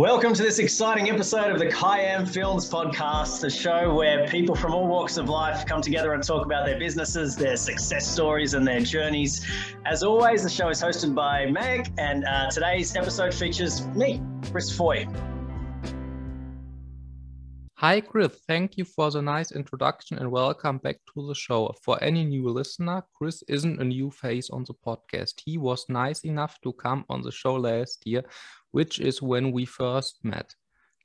Welcome 0.00 0.32
to 0.32 0.42
this 0.42 0.58
exciting 0.58 1.10
episode 1.10 1.50
of 1.50 1.58
the 1.58 1.66
Kayam 1.66 2.26
Films 2.26 2.70
podcast, 2.70 3.42
the 3.42 3.50
show 3.50 3.92
where 3.92 4.26
people 4.28 4.54
from 4.54 4.72
all 4.72 4.86
walks 4.86 5.18
of 5.18 5.28
life 5.28 5.66
come 5.66 5.82
together 5.82 6.14
and 6.14 6.22
talk 6.22 6.46
about 6.46 6.64
their 6.64 6.78
businesses, 6.78 7.36
their 7.36 7.54
success 7.54 8.06
stories, 8.06 8.54
and 8.54 8.66
their 8.66 8.80
journeys. 8.80 9.46
As 9.84 10.02
always, 10.02 10.42
the 10.42 10.48
show 10.48 10.70
is 10.70 10.82
hosted 10.82 11.14
by 11.14 11.44
Meg, 11.50 11.92
and 11.98 12.24
uh, 12.24 12.48
today's 12.50 12.96
episode 12.96 13.34
features 13.34 13.86
me, 13.88 14.22
Chris 14.50 14.74
Foy. 14.74 15.06
Hi, 17.80 18.02
Chris. 18.02 18.42
Thank 18.46 18.76
you 18.76 18.84
for 18.84 19.10
the 19.10 19.22
nice 19.22 19.52
introduction 19.52 20.18
and 20.18 20.30
welcome 20.30 20.76
back 20.76 20.96
to 21.14 21.26
the 21.26 21.34
show. 21.34 21.74
For 21.82 21.96
any 22.04 22.26
new 22.26 22.50
listener, 22.50 23.02
Chris 23.14 23.42
isn't 23.48 23.80
a 23.80 23.84
new 23.84 24.10
face 24.10 24.50
on 24.50 24.64
the 24.64 24.74
podcast. 24.74 25.40
He 25.42 25.56
was 25.56 25.88
nice 25.88 26.20
enough 26.20 26.60
to 26.60 26.74
come 26.74 27.06
on 27.08 27.22
the 27.22 27.32
show 27.32 27.54
last 27.54 28.06
year 28.06 28.22
which 28.72 29.00
is 29.00 29.22
when 29.22 29.50
we 29.50 29.64
first 29.64 30.18
met. 30.22 30.54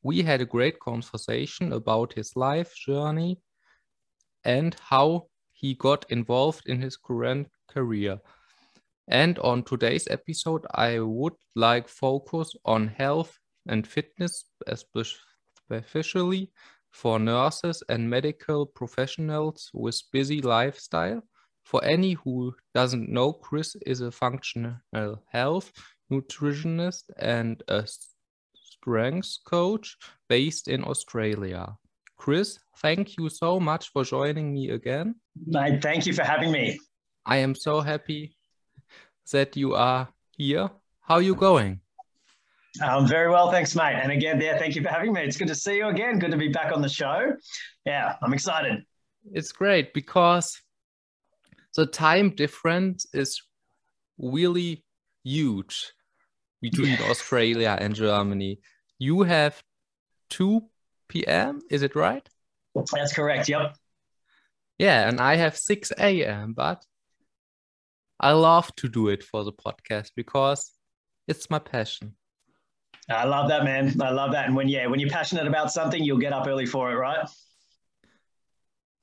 We 0.03 0.21
had 0.21 0.41
a 0.41 0.45
great 0.45 0.77
conversation 0.81 1.71
about 1.71 2.11
his 2.11 2.35
life 2.35 2.75
journey 2.75 3.39
and 4.43 4.75
how 4.81 5.27
he 5.53 5.75
got 5.75 6.03
involved 6.11 6.63
in 6.65 6.81
his 6.81 6.97
current 6.97 7.47
career. 7.69 8.19
And 9.07 9.39
on 9.39 9.63
today's 9.63 10.09
episode, 10.09 10.65
I 10.71 10.99
would 10.99 11.35
like 11.55 11.87
focus 11.87 12.53
on 12.65 12.89
health 12.89 13.39
and 13.65 13.87
fitness, 13.87 14.43
especially 14.67 15.21
for 16.91 17.19
nurses 17.19 17.83
and 17.89 18.09
medical 18.09 18.65
professionals 18.65 19.69
with 19.73 20.01
busy 20.11 20.41
lifestyle. 20.41 21.21
For 21.63 21.83
any 21.83 22.13
who 22.13 22.55
doesn't 22.73 23.09
know, 23.09 23.33
Chris 23.33 23.75
is 23.85 24.01
a 24.01 24.11
functional 24.11 24.77
health 25.27 25.71
nutritionist 26.11 27.03
and 27.17 27.61
a 27.67 27.85
strength 28.53 29.37
coach 29.45 29.97
based 30.29 30.67
in 30.67 30.83
Australia. 30.83 31.75
Chris, 32.17 32.59
thank 32.77 33.17
you 33.17 33.29
so 33.29 33.59
much 33.59 33.89
for 33.91 34.03
joining 34.03 34.53
me 34.53 34.69
again. 34.69 35.15
Thank 35.51 36.05
you 36.05 36.13
for 36.13 36.23
having 36.23 36.51
me. 36.51 36.79
I 37.25 37.37
am 37.37 37.55
so 37.55 37.81
happy 37.81 38.35
that 39.31 39.57
you 39.57 39.73
are 39.73 40.07
here. 40.37 40.69
How 41.01 41.15
are 41.15 41.21
you 41.21 41.35
going? 41.35 41.81
I'm 42.81 43.07
very 43.07 43.29
well, 43.29 43.51
thanks, 43.51 43.75
mate. 43.75 43.99
And 44.01 44.11
again, 44.11 44.39
yeah, 44.41 44.57
thank 44.57 44.75
you 44.75 44.81
for 44.81 44.89
having 44.89 45.13
me. 45.13 45.21
It's 45.21 45.37
good 45.37 45.47
to 45.47 45.55
see 45.55 45.77
you 45.77 45.87
again. 45.87 46.19
Good 46.19 46.31
to 46.31 46.37
be 46.37 46.49
back 46.49 46.73
on 46.73 46.81
the 46.81 46.89
show. 46.89 47.33
Yeah, 47.85 48.15
I'm 48.21 48.33
excited. 48.33 48.83
It's 49.31 49.51
great 49.51 49.93
because 49.93 50.61
the 51.75 51.85
time 51.85 52.31
difference 52.31 53.05
is 53.13 53.41
really 54.17 54.83
huge 55.23 55.93
between 56.61 56.97
yeah. 56.99 57.09
Australia 57.09 57.77
and 57.79 57.95
Germany. 57.95 58.59
You 58.99 59.23
have 59.23 59.61
2 60.29 60.61
p.m., 61.07 61.61
is 61.69 61.83
it 61.83 61.95
right? 61.95 62.27
That's 62.91 63.13
correct, 63.13 63.49
yep. 63.49 63.75
Yeah, 64.77 65.07
and 65.07 65.19
I 65.19 65.35
have 65.35 65.57
6 65.57 65.91
a.m., 65.99 66.53
but 66.53 66.83
I 68.19 68.31
love 68.31 68.73
to 68.77 68.87
do 68.87 69.09
it 69.09 69.23
for 69.23 69.43
the 69.43 69.53
podcast 69.53 70.11
because 70.15 70.71
it's 71.27 71.49
my 71.49 71.59
passion. 71.59 72.15
I 73.09 73.25
love 73.25 73.49
that, 73.49 73.63
man. 73.63 74.01
I 74.01 74.09
love 74.09 74.31
that. 74.31 74.47
And 74.47 74.55
when 74.55 74.67
yeah, 74.67 74.87
when 74.87 74.99
you're 74.99 75.09
passionate 75.09 75.47
about 75.47 75.71
something, 75.71 76.03
you'll 76.03 76.17
get 76.17 76.33
up 76.33 76.47
early 76.47 76.65
for 76.65 76.91
it, 76.91 76.95
right? 76.95 77.27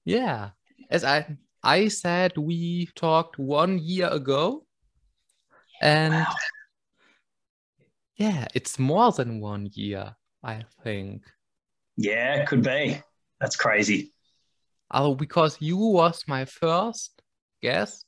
Yeah. 0.04 0.50
As 0.90 1.04
I 1.04 1.36
I 1.62 1.88
said, 1.88 2.36
we 2.36 2.88
talked 2.96 3.38
one 3.38 3.78
year 3.78 4.08
ago, 4.08 4.66
and 5.80 6.14
wow. 6.14 6.26
Yeah, 8.16 8.46
it's 8.54 8.78
more 8.78 9.10
than 9.10 9.40
one 9.40 9.68
year, 9.72 10.14
I 10.44 10.64
think. 10.84 11.24
Yeah, 11.96 12.44
could 12.44 12.62
be. 12.62 13.02
That's 13.40 13.56
crazy. 13.56 14.12
Oh, 14.90 15.14
because 15.14 15.56
you 15.60 15.76
was 15.76 16.22
my 16.28 16.44
first 16.44 17.20
guest 17.62 18.04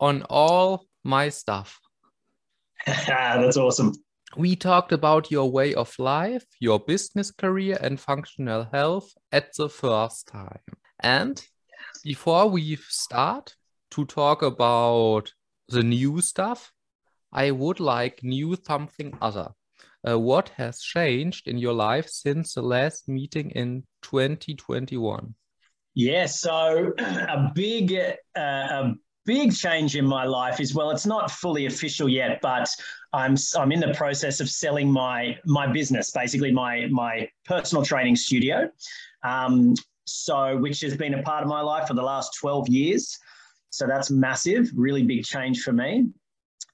on 0.00 0.22
all 0.30 0.86
my 1.04 1.28
stuff. 1.28 1.80
Ah, 2.88 3.38
that's 3.40 3.56
awesome. 3.56 3.92
We 4.36 4.56
talked 4.56 4.92
about 4.92 5.30
your 5.30 5.50
way 5.50 5.74
of 5.74 5.98
life, 5.98 6.44
your 6.60 6.78
business 6.78 7.30
career, 7.30 7.78
and 7.80 7.98
functional 7.98 8.68
health 8.72 9.12
at 9.32 9.54
the 9.56 9.68
first 9.68 10.28
time. 10.28 10.60
And 11.00 11.42
before 12.04 12.48
we 12.48 12.76
start 12.76 13.56
to 13.92 14.04
talk 14.04 14.42
about 14.42 15.32
the 15.68 15.82
new 15.82 16.20
stuff, 16.20 16.72
I 17.32 17.50
would 17.50 17.80
like 17.80 18.22
new 18.22 18.56
something 18.66 19.16
other. 19.20 19.48
Uh, 20.06 20.18
what 20.18 20.50
has 20.50 20.80
changed 20.80 21.48
in 21.48 21.58
your 21.58 21.72
life 21.72 22.08
since 22.08 22.54
the 22.54 22.62
last 22.62 23.08
meeting 23.08 23.50
in 23.50 23.84
2021? 24.02 25.34
Yeah, 25.94 26.26
so 26.26 26.92
a 26.98 27.50
big, 27.54 27.92
uh, 27.92 28.40
a 28.40 28.94
big 29.28 29.54
change 29.54 29.94
in 29.94 30.06
my 30.06 30.24
life 30.24 30.58
is 30.58 30.74
well, 30.74 30.90
it's 30.90 31.04
not 31.04 31.30
fully 31.30 31.66
official 31.66 32.08
yet, 32.08 32.40
but 32.40 32.66
I'm 33.12 33.36
I'm 33.56 33.70
in 33.70 33.80
the 33.80 33.92
process 33.92 34.40
of 34.40 34.48
selling 34.48 34.90
my 34.90 35.36
my 35.44 35.66
business, 35.70 36.10
basically 36.10 36.50
my 36.50 36.86
my 36.90 37.28
personal 37.44 37.84
training 37.84 38.16
studio. 38.16 38.70
Um, 39.22 39.74
so 40.06 40.56
which 40.56 40.80
has 40.80 40.96
been 40.96 41.14
a 41.14 41.22
part 41.22 41.42
of 41.42 41.48
my 41.50 41.60
life 41.60 41.86
for 41.86 41.94
the 41.94 42.02
last 42.02 42.34
12 42.40 42.68
years. 42.68 43.18
So 43.68 43.86
that's 43.86 44.10
massive, 44.10 44.70
really 44.74 45.02
big 45.02 45.22
change 45.24 45.62
for 45.62 45.72
me 45.72 46.06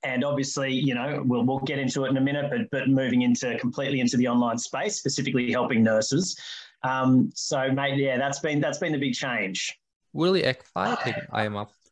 and 0.05 0.23
obviously, 0.23 0.71
you 0.71 0.95
know, 0.95 1.23
we'll, 1.27 1.45
we'll 1.45 1.59
get 1.61 1.79
into 1.79 2.05
it 2.05 2.11
in 2.11 2.17
a 2.19 2.21
minute, 2.21 2.51
but 2.51 2.71
but 2.71 2.89
moving 2.89 3.23
into 3.23 3.59
completely 3.59 4.01
into 4.01 4.17
the 4.17 4.29
online 4.29 4.59
space, 4.59 4.97
specifically 4.97 5.51
helping 5.51 5.83
nurses. 5.83 6.39
Um, 6.83 7.31
so, 7.35 7.73
mate, 7.73 7.97
yeah, 7.97 8.19
that's 8.19 8.39
been 8.39 8.61
that's 8.61 8.79
been 8.79 8.93
the 8.93 8.99
big 8.99 9.15
change. 9.15 9.77
Really 10.13 10.45
exciting, 10.45 11.15
I 11.33 11.45
am 11.45 11.57
say. 11.57 11.84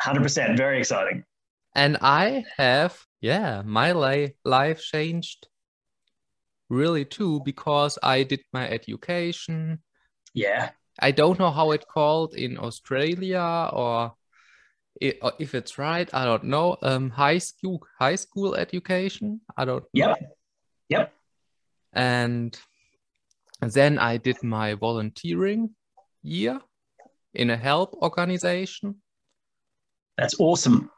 Hundred 0.00 0.22
percent, 0.22 0.56
very 0.56 0.78
exciting. 0.78 1.24
And 1.74 1.98
I 2.00 2.44
have, 2.56 2.98
yeah, 3.20 3.62
my 3.64 3.92
li- 3.92 4.34
life 4.44 4.82
changed 4.82 5.46
really 6.68 7.04
too 7.04 7.40
because 7.44 7.98
I 8.02 8.24
did 8.24 8.40
my 8.52 8.68
education. 8.68 9.78
Yeah. 10.34 10.70
I 11.00 11.10
don't 11.10 11.38
know 11.38 11.50
how 11.50 11.70
it 11.70 11.86
called 11.86 12.34
in 12.34 12.58
Australia 12.58 13.70
or 13.72 14.14
if 15.00 15.54
it's 15.54 15.78
right, 15.78 16.08
I 16.12 16.24
don't 16.24 16.44
know. 16.44 16.76
Um, 16.82 17.10
high 17.10 17.38
school, 17.38 17.82
high 17.98 18.16
school 18.16 18.54
education. 18.54 19.40
I 19.56 19.64
don't. 19.64 19.84
Yep. 19.92 20.08
Know. 20.08 20.26
Yep. 20.90 21.12
And 21.92 22.58
then 23.60 23.98
I 23.98 24.16
did 24.16 24.42
my 24.42 24.74
volunteering 24.74 25.70
year 26.22 26.60
in 27.34 27.50
a 27.50 27.56
help 27.56 27.94
organization. 27.94 28.96
That's 30.18 30.38
awesome. 30.38 30.90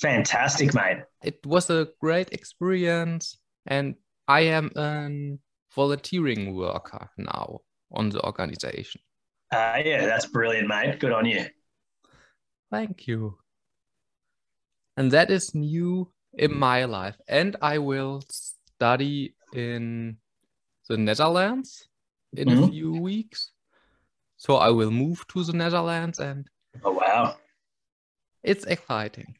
Fantastic, 0.00 0.74
mate. 0.74 0.98
It 1.22 1.44
was 1.44 1.70
a 1.70 1.88
great 2.00 2.32
experience, 2.32 3.38
and 3.66 3.94
I 4.26 4.40
am 4.40 4.70
a 4.76 5.38
volunteering 5.74 6.54
worker 6.54 7.10
now 7.18 7.60
on 7.92 8.10
the 8.10 8.24
organization. 8.24 9.00
Uh, 9.50 9.80
yeah, 9.84 10.06
that's 10.06 10.26
brilliant, 10.26 10.68
mate. 10.68 10.98
Good 10.98 11.12
on 11.12 11.26
you. 11.26 11.46
Thank 12.70 13.06
you. 13.06 13.38
And 14.96 15.10
that 15.10 15.30
is 15.30 15.54
new 15.54 16.10
in 16.32 16.56
my 16.56 16.84
life. 16.84 17.16
And 17.28 17.56
I 17.60 17.78
will 17.78 18.22
study 18.30 19.34
in 19.52 20.16
the 20.88 20.96
Netherlands 20.96 21.88
in 22.32 22.48
mm-hmm. 22.48 22.64
a 22.64 22.68
few 22.68 22.92
weeks. 22.92 23.50
So 24.44 24.56
I 24.56 24.68
will 24.68 24.90
move 24.90 25.26
to 25.28 25.42
the 25.42 25.54
Netherlands 25.54 26.18
and 26.18 26.46
Oh 26.84 26.92
wow. 26.92 27.36
It's 28.42 28.66
exciting. 28.66 29.36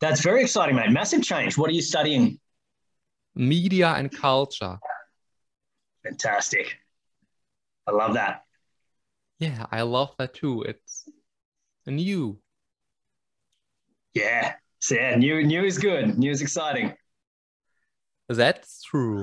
That's 0.00 0.22
very 0.22 0.40
exciting, 0.40 0.76
mate. 0.76 0.90
Massive 0.90 1.22
change. 1.22 1.58
What 1.58 1.68
are 1.68 1.74
you 1.74 1.82
studying? 1.82 2.40
Media 3.34 3.88
and 3.88 4.10
culture. 4.10 4.78
Fantastic. 6.02 6.78
I 7.86 7.90
love 7.90 8.14
that. 8.14 8.44
Yeah, 9.40 9.66
I 9.70 9.82
love 9.82 10.14
that 10.18 10.32
too. 10.32 10.62
It's 10.62 11.06
new. 11.86 12.38
Yeah. 14.14 14.54
So 14.78 14.94
yeah, 14.94 15.16
new 15.16 15.44
new 15.44 15.64
is 15.64 15.76
good. 15.76 16.18
New 16.18 16.30
is 16.30 16.40
exciting. 16.40 16.94
That's 18.30 18.82
true. 18.84 19.22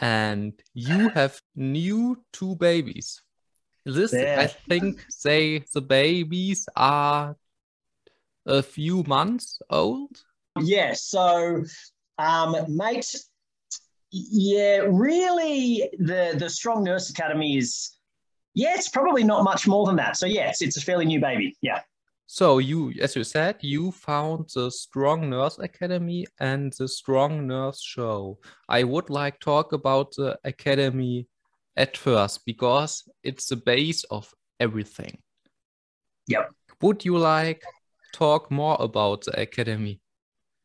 And 0.00 0.52
you 0.74 1.10
have 1.10 1.40
new 1.54 2.24
two 2.32 2.56
babies. 2.56 3.22
This 3.94 4.12
yeah. 4.12 4.36
I 4.38 4.46
think 4.46 5.04
say 5.08 5.64
the 5.72 5.80
babies 5.80 6.68
are 6.76 7.36
a 8.46 8.62
few 8.62 9.02
months 9.04 9.60
old. 9.70 10.22
Yeah, 10.60 10.92
so 10.94 11.64
um 12.18 12.56
mate 12.68 13.14
yeah, 14.10 14.78
really 14.88 15.88
the 15.98 16.34
the 16.38 16.50
Strong 16.50 16.84
Nurse 16.84 17.10
Academy 17.10 17.56
is 17.56 17.96
yeah, 18.54 18.74
it's 18.74 18.88
probably 18.88 19.24
not 19.24 19.44
much 19.44 19.66
more 19.66 19.86
than 19.86 19.96
that. 19.96 20.16
So 20.16 20.26
yeah, 20.26 20.48
it's, 20.48 20.62
it's 20.62 20.76
a 20.76 20.80
fairly 20.80 21.06
new 21.06 21.20
baby. 21.20 21.56
Yeah. 21.62 21.80
So 22.26 22.58
you, 22.58 22.92
as 23.00 23.16
you 23.16 23.24
said, 23.24 23.56
you 23.62 23.90
found 23.90 24.50
the 24.54 24.70
Strong 24.70 25.30
Nurse 25.30 25.58
Academy 25.58 26.26
and 26.40 26.74
the 26.74 26.86
Strong 26.86 27.46
Nurse 27.46 27.80
Show. 27.82 28.38
I 28.68 28.84
would 28.84 29.08
like 29.08 29.40
talk 29.40 29.72
about 29.72 30.14
the 30.14 30.38
academy 30.44 31.26
at 31.78 31.96
first 31.96 32.44
because 32.44 33.08
it's 33.22 33.46
the 33.46 33.56
base 33.56 34.04
of 34.10 34.34
everything. 34.60 35.18
Yep. 36.26 36.50
Would 36.82 37.04
you 37.04 37.16
like 37.16 37.62
talk 38.12 38.50
more 38.50 38.76
about 38.78 39.24
the 39.24 39.40
academy? 39.40 40.00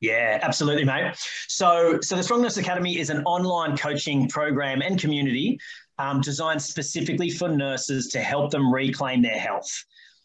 Yeah, 0.02 0.40
absolutely, 0.42 0.84
mate. 0.84 1.16
So, 1.48 2.02
so 2.02 2.18
the 2.18 2.24
Strong 2.24 2.42
Nurse 2.42 2.58
Academy 2.58 3.00
is 3.00 3.10
an 3.10 3.24
online 3.24 3.78
coaching 3.78 4.28
program 4.28 4.82
and 4.82 5.00
community 5.00 5.58
um, 5.98 6.20
designed 6.20 6.62
specifically 6.62 7.30
for 7.30 7.48
nurses 7.48 8.08
to 8.10 8.20
help 8.20 8.52
them 8.52 8.74
reclaim 8.74 9.22
their 9.22 9.40
health. 9.40 9.72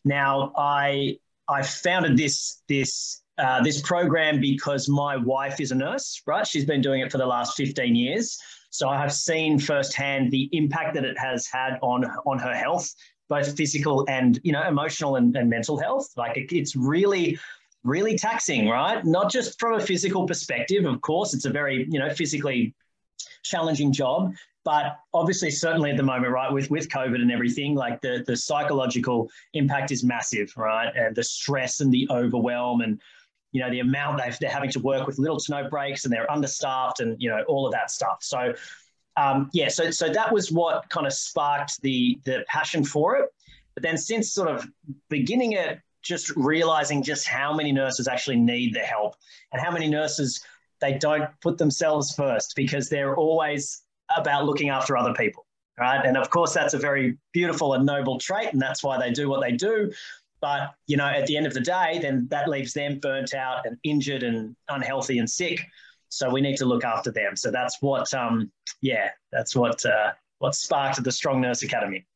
Now, 0.05 0.53
I 0.57 1.19
I 1.49 1.63
founded 1.63 2.17
this 2.17 2.63
this 2.69 3.23
uh, 3.39 3.63
this 3.63 3.81
program 3.81 4.41
because 4.41 4.89
my 4.89 5.17
wife 5.17 5.61
is 5.61 5.71
a 5.71 5.75
nurse, 5.77 6.23
right? 6.27 6.47
She's 6.47 6.65
been 6.65 6.81
doing 6.81 7.01
it 7.01 7.13
for 7.13 7.19
the 7.19 7.27
last 7.27 7.57
15 7.57 7.95
years. 7.95 8.37
So 8.71 8.89
I 8.89 8.99
have 8.99 9.13
seen 9.13 9.59
firsthand 9.59 10.31
the 10.31 10.49
impact 10.53 10.95
that 10.95 11.05
it 11.05 11.19
has 11.19 11.47
had 11.47 11.79
on 11.83 12.05
on 12.27 12.39
her 12.39 12.55
health, 12.55 12.95
both 13.29 13.57
physical 13.57 14.07
and 14.09 14.39
you 14.43 14.53
know 14.53 14.63
emotional 14.63 15.17
and, 15.17 15.35
and 15.37 15.49
mental 15.49 15.79
health. 15.79 16.09
Like 16.17 16.37
it, 16.37 16.55
it's 16.55 16.77
really 16.77 17.39
really 17.85 18.19
taxing, 18.19 18.69
right? 18.69 19.05
Not 19.05 19.31
just 19.31 19.59
from 19.59 19.75
a 19.75 19.81
physical 19.81 20.27
perspective, 20.27 20.85
of 20.85 21.01
course, 21.01 21.33
it's 21.33 21.45
a 21.45 21.51
very, 21.51 21.87
you 21.89 21.99
know, 21.99 22.11
physically 22.11 22.75
challenging 23.45 23.93
job, 23.93 24.35
but 24.65 24.99
obviously 25.15 25.51
certainly 25.51 25.91
at 25.91 25.97
the 25.97 26.03
moment 26.03 26.31
right 26.31 26.53
with 26.53 26.71
with 26.71 26.91
covid 26.91 27.23
and 27.23 27.33
everything 27.33 27.75
like 27.75 28.01
the 28.03 28.23
the 28.27 28.37
psychological 28.37 29.31
impact 29.55 29.91
is 29.91 30.05
massive 30.05 30.53
right 30.59 30.93
and 30.95 31.17
the 31.17 31.23
stress 31.23 31.81
and 31.81 31.91
the 31.91 32.07
overwhelm 32.11 32.83
and 32.83 33.01
you 33.53 33.63
know 33.63 33.71
the 33.71 33.81
amount 33.81 34.19
they 34.19 34.33
they're 34.41 34.51
having 34.51 34.71
to 34.71 34.81
work 34.81 35.07
with 35.07 35.19
little 35.19 35.39
to 35.39 35.51
no 35.53 35.69
breaks 35.69 36.05
and 36.05 36.13
they're 36.13 36.31
understaffed 36.31 37.01
and 37.01 37.17
you 37.21 37.29
know 37.29 37.43
all 37.49 37.67
of 37.67 37.73
that 37.73 37.91
stuff. 37.91 38.19
So 38.21 38.55
um, 39.17 39.51
yeah 39.53 39.69
so 39.69 39.91
so 39.91 40.09
that 40.09 40.33
was 40.33 40.53
what 40.53 40.89
kind 40.91 41.07
of 41.07 41.13
sparked 41.13 41.81
the 41.83 42.19
the 42.25 42.45
passion 42.49 42.85
for 42.85 43.17
it. 43.17 43.31
But 43.75 43.83
then 43.83 43.97
since 43.97 44.33
sort 44.33 44.49
of 44.49 44.67
beginning 45.09 45.53
it 45.53 45.81
just 46.03 46.31
realizing 46.37 47.03
just 47.03 47.27
how 47.27 47.53
many 47.53 47.73
nurses 47.73 48.09
actually 48.09 48.37
need 48.37 48.75
the 48.75 48.81
help 48.81 49.17
and 49.53 49.61
how 49.61 49.71
many 49.71 49.89
nurses 49.89 50.41
they 50.81 50.95
don't 50.95 51.29
put 51.41 51.59
themselves 51.59 52.15
first 52.15 52.55
because 52.55 52.89
they're 52.89 53.17
always 53.17 53.83
about 54.17 54.45
looking 54.45 54.69
after 54.69 54.97
other 54.97 55.13
people 55.13 55.45
right? 55.79 56.05
And 56.05 56.17
of 56.17 56.31
course 56.31 56.53
that's 56.53 56.75
a 56.75 56.79
very 56.79 57.17
beautiful 57.33 57.75
and 57.75 57.87
noble 57.87 58.19
trait 58.19 58.53
and 58.53 58.61
that's 58.61 58.83
why 58.83 58.99
they 58.99 59.11
do 59.11 59.29
what 59.29 59.41
they 59.41 59.53
do 59.53 59.93
but 60.41 60.75
you 60.87 60.97
know 60.97 61.07
at 61.07 61.27
the 61.27 61.37
end 61.37 61.47
of 61.47 61.55
the 61.55 61.61
day 61.61 61.99
then 62.01 62.27
that 62.31 62.49
leaves 62.49 62.73
them 62.73 62.99
burnt 62.99 63.35
out 63.35 63.67
and 63.67 63.77
injured 63.85 64.23
and 64.23 64.55
unhealthy 64.69 65.19
and 65.19 65.29
sick 65.29 65.61
so 66.09 66.31
we 66.31 66.41
need 66.41 66.57
to 66.57 66.65
look 66.65 66.85
after 66.85 67.11
them 67.11 67.37
so 67.37 67.51
that's 67.51 67.77
what 67.81 68.13
um 68.15 68.51
yeah 68.81 69.11
that's 69.33 69.55
what 69.55 69.85
uh 69.85 70.13
what 70.39 70.55
sparked 70.55 71.03
the 71.03 71.13
strong 71.13 71.41
nurse 71.41 71.63
academy 71.63 72.07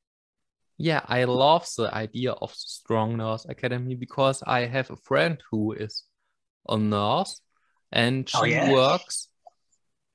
yeah, 0.78 1.02
I 1.06 1.24
love 1.24 1.68
the 1.76 1.94
idea 1.94 2.32
of 2.32 2.52
Strong 2.52 3.18
Nurse 3.18 3.46
Academy 3.48 3.94
because 3.94 4.42
I 4.44 4.60
have 4.66 4.90
a 4.90 4.96
friend 4.96 5.40
who 5.48 5.74
is 5.74 6.02
a 6.68 6.76
nurse 6.76 7.40
and 7.92 8.28
oh, 8.34 8.44
she 8.44 8.54
oh, 8.54 8.64
yeah? 8.64 8.72
works 8.72 9.28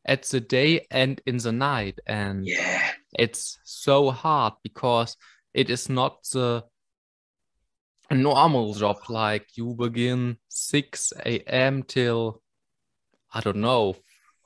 at 0.06 0.24
the 0.24 0.42
day 0.42 0.86
and 0.92 1.22
in 1.26 1.38
the 1.38 1.54
night. 1.54 2.00
And 2.06 2.46
yeah. 2.46 2.92
it's 3.18 3.60
so 3.64 4.12
hard 4.12 4.56
because 4.62 5.16
it 5.54 5.70
is 5.70 5.88
not 5.88 6.24
the 6.34 6.66
normal 8.16 8.74
job 8.74 8.98
like 9.10 9.48
you 9.56 9.76
begin 9.78 10.38
6 10.50 11.14
a.m. 11.26 11.84
till 11.84 12.42
I 13.34 13.42
don't 13.42 13.58
know 13.58 13.96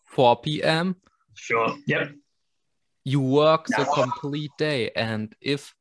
4 0.06 0.42
p.m. 0.42 0.96
Sure. 1.34 1.76
Yep. 1.88 2.12
You 3.04 3.22
work 3.22 3.68
no. 3.70 3.84
the 3.84 3.92
complete 3.92 4.52
day, 4.58 4.92
and 4.96 5.34
if 5.42 5.74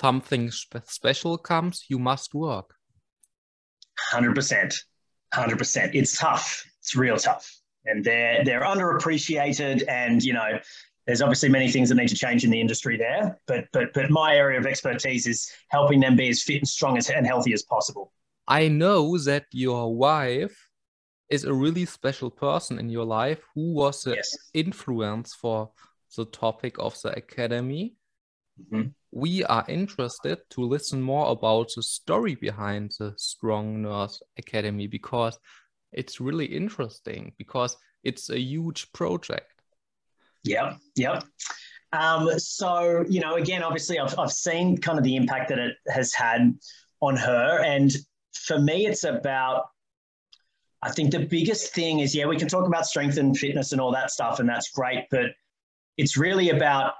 something 0.00 0.50
spe- 0.50 0.86
special 0.86 1.38
comes, 1.38 1.84
you 1.88 1.98
must 1.98 2.34
work. 2.34 2.74
100%. 4.12 4.74
100%. 5.34 5.90
It's 5.94 6.16
tough. 6.18 6.64
It's 6.80 6.96
real 6.96 7.16
tough. 7.16 7.60
And 7.84 8.04
they're, 8.04 8.44
they're 8.44 8.62
underappreciated. 8.62 9.82
And, 9.88 10.22
you 10.22 10.32
know, 10.32 10.58
there's 11.10 11.22
obviously 11.22 11.48
many 11.48 11.70
things 11.70 11.88
that 11.88 11.96
need 11.96 12.08
to 12.08 12.14
change 12.14 12.44
in 12.44 12.50
the 12.50 12.60
industry 12.60 12.96
there. 12.96 13.38
But, 13.46 13.64
but, 13.72 13.92
but 13.92 14.10
my 14.10 14.36
area 14.36 14.58
of 14.58 14.66
expertise 14.66 15.26
is 15.26 15.50
helping 15.68 15.98
them 15.98 16.14
be 16.14 16.28
as 16.28 16.42
fit 16.42 16.58
and 16.58 16.68
strong 16.68 16.96
as, 16.96 17.10
and 17.10 17.26
healthy 17.26 17.52
as 17.52 17.62
possible. 17.64 18.12
I 18.46 18.68
know 18.68 19.18
that 19.18 19.46
your 19.52 19.94
wife 19.94 20.56
is 21.28 21.44
a 21.44 21.52
really 21.52 21.84
special 21.84 22.30
person 22.30 22.78
in 22.78 22.88
your 22.90 23.04
life 23.04 23.40
who 23.54 23.72
was 23.74 24.02
the 24.02 24.14
yes. 24.14 24.36
influence 24.54 25.34
for 25.34 25.70
the 26.16 26.26
topic 26.26 26.76
of 26.78 27.00
the 27.02 27.10
academy. 27.16 27.96
Mm-hmm 28.72 28.90
we 29.12 29.44
are 29.44 29.64
interested 29.68 30.38
to 30.50 30.60
listen 30.60 31.02
more 31.02 31.30
about 31.30 31.68
the 31.74 31.82
story 31.82 32.36
behind 32.36 32.92
the 32.98 33.12
Strong 33.16 33.82
Nurse 33.82 34.22
Academy 34.38 34.86
because 34.86 35.38
it's 35.92 36.20
really 36.20 36.46
interesting 36.46 37.32
because 37.36 37.76
it's 38.04 38.30
a 38.30 38.38
huge 38.38 38.92
project. 38.92 39.49
Yep, 40.44 40.78
yep. 40.96 41.24
Um, 41.92 42.38
so, 42.38 43.04
you 43.08 43.20
know, 43.20 43.34
again, 43.34 43.62
obviously, 43.62 43.98
I've, 43.98 44.16
I've 44.18 44.32
seen 44.32 44.78
kind 44.78 44.98
of 44.98 45.04
the 45.04 45.16
impact 45.16 45.48
that 45.48 45.58
it 45.58 45.76
has 45.88 46.14
had 46.14 46.54
on 47.00 47.16
her. 47.16 47.62
And 47.64 47.90
for 48.32 48.58
me, 48.58 48.86
it's 48.86 49.04
about, 49.04 49.66
I 50.82 50.90
think 50.92 51.10
the 51.10 51.26
biggest 51.26 51.74
thing 51.74 51.98
is, 51.98 52.14
yeah, 52.14 52.26
we 52.26 52.36
can 52.36 52.48
talk 52.48 52.66
about 52.66 52.86
strength 52.86 53.18
and 53.18 53.36
fitness 53.36 53.72
and 53.72 53.80
all 53.80 53.92
that 53.92 54.10
stuff, 54.10 54.38
and 54.38 54.48
that's 54.48 54.70
great. 54.70 55.06
But 55.10 55.32
it's 55.98 56.16
really 56.16 56.50
about 56.50 56.94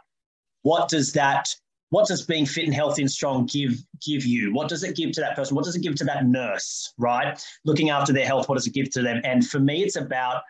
what 0.63 0.89
does 0.89 1.13
that 1.13 1.49
what 1.91 2.07
does 2.07 2.25
being 2.25 2.47
fit 2.47 2.65
and 2.65 2.75
healthy 2.75 3.03
and 3.03 3.11
strong 3.11 3.47
give 3.47 3.73
give 4.07 4.25
you? 4.25 4.55
What 4.55 4.69
does 4.69 4.85
it 4.85 4.97
give 4.97 5.13
to 5.13 5.21
that 5.21 5.37
person? 5.37 5.57
What 5.57 5.65
does 5.65 5.75
it 5.75 5.83
give 5.83 5.97
to 5.97 6.05
that 6.05 6.25
nurse, 6.25 6.95
right? 6.99 7.39
Looking 7.65 7.91
after 7.91 8.13
their 8.13 8.27
health, 8.27 8.49
what 8.49 8.55
does 8.55 8.67
it 8.67 8.75
give 8.75 8.91
to 8.91 9.03
them? 9.03 9.21
And 9.25 9.47
for 9.47 9.59
me, 9.59 9.83
it's 9.83 9.97
about 9.97 10.43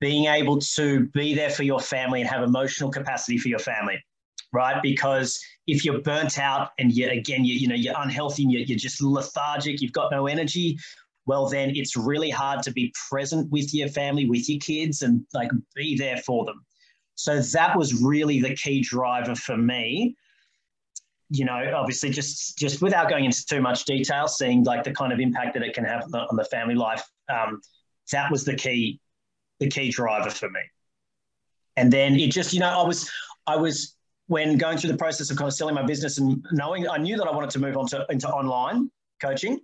being 0.00 0.26
able 0.26 0.58
to 0.58 1.06
be 1.08 1.34
there 1.34 1.50
for 1.50 1.62
your 1.62 1.80
family 1.80 2.20
and 2.20 2.28
have 2.28 2.42
emotional 2.42 2.90
capacity 2.90 3.38
for 3.38 3.48
your 3.48 3.58
family, 3.58 3.98
right? 4.52 4.82
Because 4.82 5.40
if 5.66 5.84
you're 5.84 6.00
burnt 6.00 6.38
out 6.38 6.70
and 6.78 6.92
yet 6.92 7.12
again, 7.12 7.44
you, 7.44 7.54
you 7.54 7.68
know, 7.68 7.74
you're 7.74 7.94
unhealthy 7.98 8.42
and 8.42 8.52
you're, 8.52 8.62
you're 8.62 8.78
just 8.78 9.02
lethargic, 9.02 9.80
you've 9.80 9.92
got 9.92 10.10
no 10.10 10.26
energy, 10.26 10.78
well, 11.24 11.48
then 11.48 11.72
it's 11.74 11.96
really 11.96 12.30
hard 12.30 12.62
to 12.62 12.72
be 12.72 12.92
present 13.08 13.50
with 13.50 13.74
your 13.74 13.88
family, 13.88 14.28
with 14.28 14.48
your 14.48 14.60
kids, 14.60 15.02
and 15.02 15.26
like 15.34 15.50
be 15.74 15.96
there 15.96 16.18
for 16.18 16.44
them. 16.44 16.64
So 17.16 17.40
that 17.40 17.76
was 17.76 18.02
really 18.02 18.40
the 18.40 18.54
key 18.54 18.80
driver 18.80 19.34
for 19.34 19.56
me 19.56 20.14
you 21.30 21.44
know, 21.44 21.72
obviously, 21.74 22.10
just 22.10 22.56
just 22.56 22.80
without 22.80 23.08
going 23.08 23.24
into 23.24 23.44
too 23.46 23.60
much 23.60 23.84
detail, 23.84 24.28
seeing 24.28 24.62
like 24.64 24.84
the 24.84 24.92
kind 24.92 25.12
of 25.12 25.18
impact 25.18 25.54
that 25.54 25.62
it 25.62 25.74
can 25.74 25.84
have 25.84 26.04
on 26.04 26.10
the, 26.10 26.18
on 26.18 26.36
the 26.36 26.44
family 26.44 26.74
life, 26.74 27.02
um, 27.28 27.60
that 28.12 28.30
was 28.30 28.44
the 28.44 28.54
key, 28.54 29.00
the 29.60 29.68
key 29.68 29.90
driver 29.90 30.30
for 30.30 30.48
me. 30.48 30.60
And 31.76 31.92
then 31.92 32.18
it 32.18 32.30
just, 32.30 32.52
you 32.52 32.60
know, 32.60 32.68
I 32.68 32.86
was, 32.86 33.10
I 33.46 33.56
was 33.56 33.96
when 34.28 34.58
going 34.58 34.78
through 34.78 34.90
the 34.92 34.98
process 34.98 35.30
of 35.30 35.36
kind 35.36 35.48
of 35.48 35.54
selling 35.54 35.74
my 35.74 35.84
business 35.84 36.18
and 36.18 36.44
knowing, 36.52 36.88
I 36.88 36.96
knew 36.96 37.16
that 37.16 37.26
I 37.26 37.32
wanted 37.32 37.50
to 37.50 37.58
move 37.58 37.76
on 37.76 37.86
to 37.88 38.06
into 38.08 38.28
online 38.28 38.90
coaching. 39.20 39.60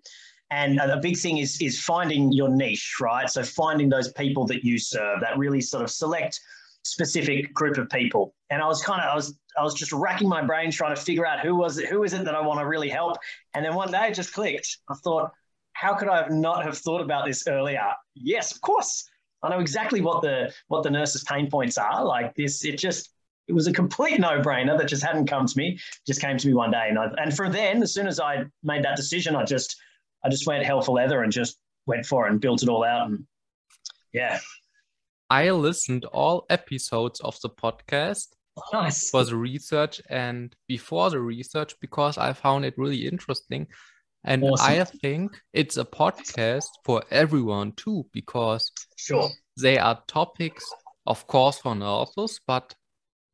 And 0.51 0.79
a 0.79 0.99
big 0.99 1.17
thing 1.17 1.39
is 1.39 1.59
is 1.63 1.81
finding 1.81 2.31
your 2.31 2.51
niche, 2.51 2.97
right? 3.01 3.29
So 3.29 3.43
finding 3.43 3.89
those 3.89 4.13
people 4.13 4.47
that 4.49 4.63
you 4.65 4.79
serve, 4.79 5.21
that 5.21 5.39
really 5.39 5.63
sort 5.63 5.83
of 5.83 5.91
select 5.91 6.39
specific 6.85 7.55
group 7.55 7.79
of 7.79 7.89
people. 7.89 8.35
And 8.51 8.61
I 8.61 8.67
was 8.67 8.83
kind 8.83 9.01
of 9.01 9.09
I 9.09 9.15
was 9.15 9.39
I 9.59 9.63
was 9.63 9.73
just 9.73 9.93
racking 9.93 10.29
my 10.29 10.43
brain 10.45 10.71
trying 10.71 10.95
to 10.95 11.01
figure 11.01 11.27
out 11.27 11.41
who 11.41 11.57
was 11.57 11.79
it, 11.79 11.89
who 11.89 12.05
is 12.05 12.13
it 12.13 12.27
that 12.27 12.35
I 12.35 12.43
want 12.43 12.61
to 12.61 12.67
really 12.67 12.91
help. 12.91 13.17
And 13.55 13.65
then 13.65 13.75
one 13.75 13.91
day 13.91 14.09
it 14.09 14.15
just 14.15 14.35
clicked. 14.35 14.79
I 14.91 14.95
thought, 15.03 15.31
how 15.73 15.95
could 15.95 16.09
I 16.09 16.19
have 16.19 16.31
not 16.31 16.65
have 16.67 16.77
thought 16.77 17.01
about 17.01 17.25
this 17.25 17.47
earlier? 17.49 17.89
Yes, 18.15 18.55
of 18.55 18.61
course. 18.61 19.09
I 19.43 19.51
know 19.51 19.61
exactly 19.61 20.01
what 20.01 20.23
the 20.23 20.53
what 20.69 20.83
the 20.83 20.91
nurses' 20.91 21.25
pain 21.25 21.51
points 21.51 21.79
are. 21.79 22.05
Like 22.05 22.35
this, 22.35 22.65
it 22.65 22.79
just 22.79 23.11
it 23.49 23.53
was 23.53 23.67
a 23.67 23.73
complete 23.73 24.21
no-brainer 24.21 24.79
that 24.79 24.87
just 24.89 25.03
hadn't 25.03 25.27
come 25.27 25.47
to 25.47 25.59
me. 25.59 25.79
Just 26.07 26.21
came 26.21 26.39
to 26.39 26.47
me 26.47 26.55
one 26.55 26.71
day, 26.71 26.87
and 26.89 26.99
I, 26.99 27.09
and 27.19 27.35
from 27.35 27.53
then, 27.53 27.83
as 27.83 27.93
soon 27.93 28.07
as 28.07 28.21
I 28.21 28.45
made 28.63 28.85
that 28.85 28.97
decision, 28.97 29.35
I 29.35 29.45
just 29.45 29.77
I 30.25 30.29
just 30.29 30.47
went 30.47 30.65
hell 30.65 30.83
for 30.83 30.93
leather 30.93 31.23
and 31.23 31.33
just 31.33 31.59
went 31.87 32.07
for 32.07 32.27
it 32.27 32.31
and 32.31 32.41
built 32.41 32.63
it 32.63 32.69
all 32.69 32.85
out. 32.85 33.09
And 33.09 33.27
yeah, 34.13 34.39
I 35.29 35.51
listened 35.51 36.05
all 36.07 36.47
episodes 36.51 37.21
of 37.21 37.41
the 37.41 37.51
podcast 37.51 38.29
oh, 38.57 38.63
nice. 38.73 39.11
for 39.11 39.25
the 39.25 39.37
research 39.37 40.01
and 40.09 40.55
before 40.69 41.11
the 41.11 41.21
research 41.21 41.75
because 41.81 42.19
I 42.19 42.33
found 42.33 42.65
it 42.65 42.75
really 42.77 43.07
interesting. 43.09 43.67
And 44.25 44.45
awesome. 44.45 44.73
I 44.73 44.85
think 44.85 45.43
it's 45.52 45.76
a 45.76 45.85
podcast 45.85 46.69
for 46.85 47.02
everyone 47.11 47.73
too, 47.73 48.07
because 48.12 48.71
sure 48.97 49.29
they 49.61 49.79
are 49.79 50.00
topics, 50.07 50.64
of 51.07 51.26
course, 51.26 51.59
for 51.59 51.75
nurses, 51.75 52.41
but 52.47 52.75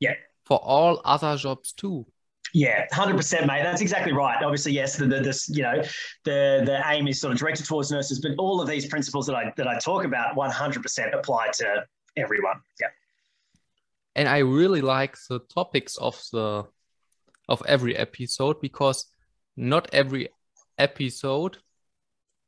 yeah, 0.00 0.14
for 0.46 0.58
all 0.58 1.02
other 1.04 1.36
jobs 1.36 1.72
too. 1.72 2.06
Yeah, 2.54 2.86
hundred 2.90 3.18
percent, 3.18 3.46
mate. 3.46 3.62
That's 3.62 3.82
exactly 3.82 4.14
right. 4.14 4.42
Obviously, 4.42 4.72
yes, 4.72 4.96
the, 4.96 5.04
the 5.04 5.20
this 5.20 5.50
you 5.50 5.62
know 5.62 5.82
the 6.24 6.62
the 6.64 6.80
aim 6.86 7.06
is 7.06 7.20
sort 7.20 7.34
of 7.34 7.38
directed 7.38 7.66
towards 7.66 7.90
nurses, 7.90 8.20
but 8.20 8.32
all 8.38 8.62
of 8.62 8.68
these 8.68 8.86
principles 8.86 9.26
that 9.26 9.34
I 9.34 9.52
that 9.58 9.68
I 9.68 9.78
talk 9.78 10.04
about, 10.04 10.36
one 10.36 10.50
hundred 10.50 10.82
percent 10.82 11.12
apply 11.12 11.48
to 11.54 11.84
everyone. 12.16 12.60
Yeah. 12.80 12.86
And 14.16 14.26
I 14.26 14.38
really 14.38 14.80
like 14.80 15.16
the 15.28 15.40
topics 15.40 15.98
of 15.98 16.18
the 16.32 16.64
of 17.48 17.62
every 17.66 17.94
episode 17.94 18.60
because 18.62 19.04
not 19.56 19.88
every 19.92 20.30
episode 20.78 21.58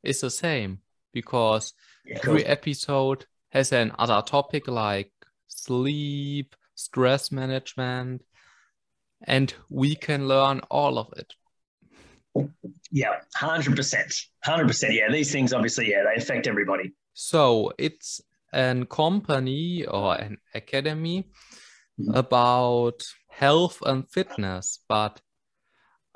is 0.03 0.21
the 0.21 0.29
same 0.29 0.79
because 1.13 1.73
yeah, 2.05 2.19
every 2.23 2.45
episode 2.45 3.25
has 3.49 3.71
another 3.71 4.21
topic 4.25 4.67
like 4.67 5.11
sleep, 5.47 6.55
stress 6.75 7.31
management, 7.31 8.23
and 9.23 9.53
we 9.69 9.95
can 9.95 10.27
learn 10.27 10.61
all 10.69 10.97
of 10.97 11.13
it. 11.17 11.33
Yeah, 12.91 13.19
100%. 13.37 14.25
100%. 14.45 14.95
Yeah, 14.95 15.11
these 15.11 15.31
things 15.31 15.53
obviously, 15.53 15.91
yeah, 15.91 16.03
they 16.03 16.21
affect 16.21 16.47
everybody. 16.47 16.93
So 17.13 17.73
it's 17.77 18.21
an 18.53 18.85
company 18.85 19.85
or 19.85 20.15
an 20.15 20.37
academy 20.53 21.29
mm-hmm. 21.99 22.15
about 22.15 23.03
health 23.29 23.81
and 23.85 24.09
fitness, 24.09 24.79
but 24.87 25.21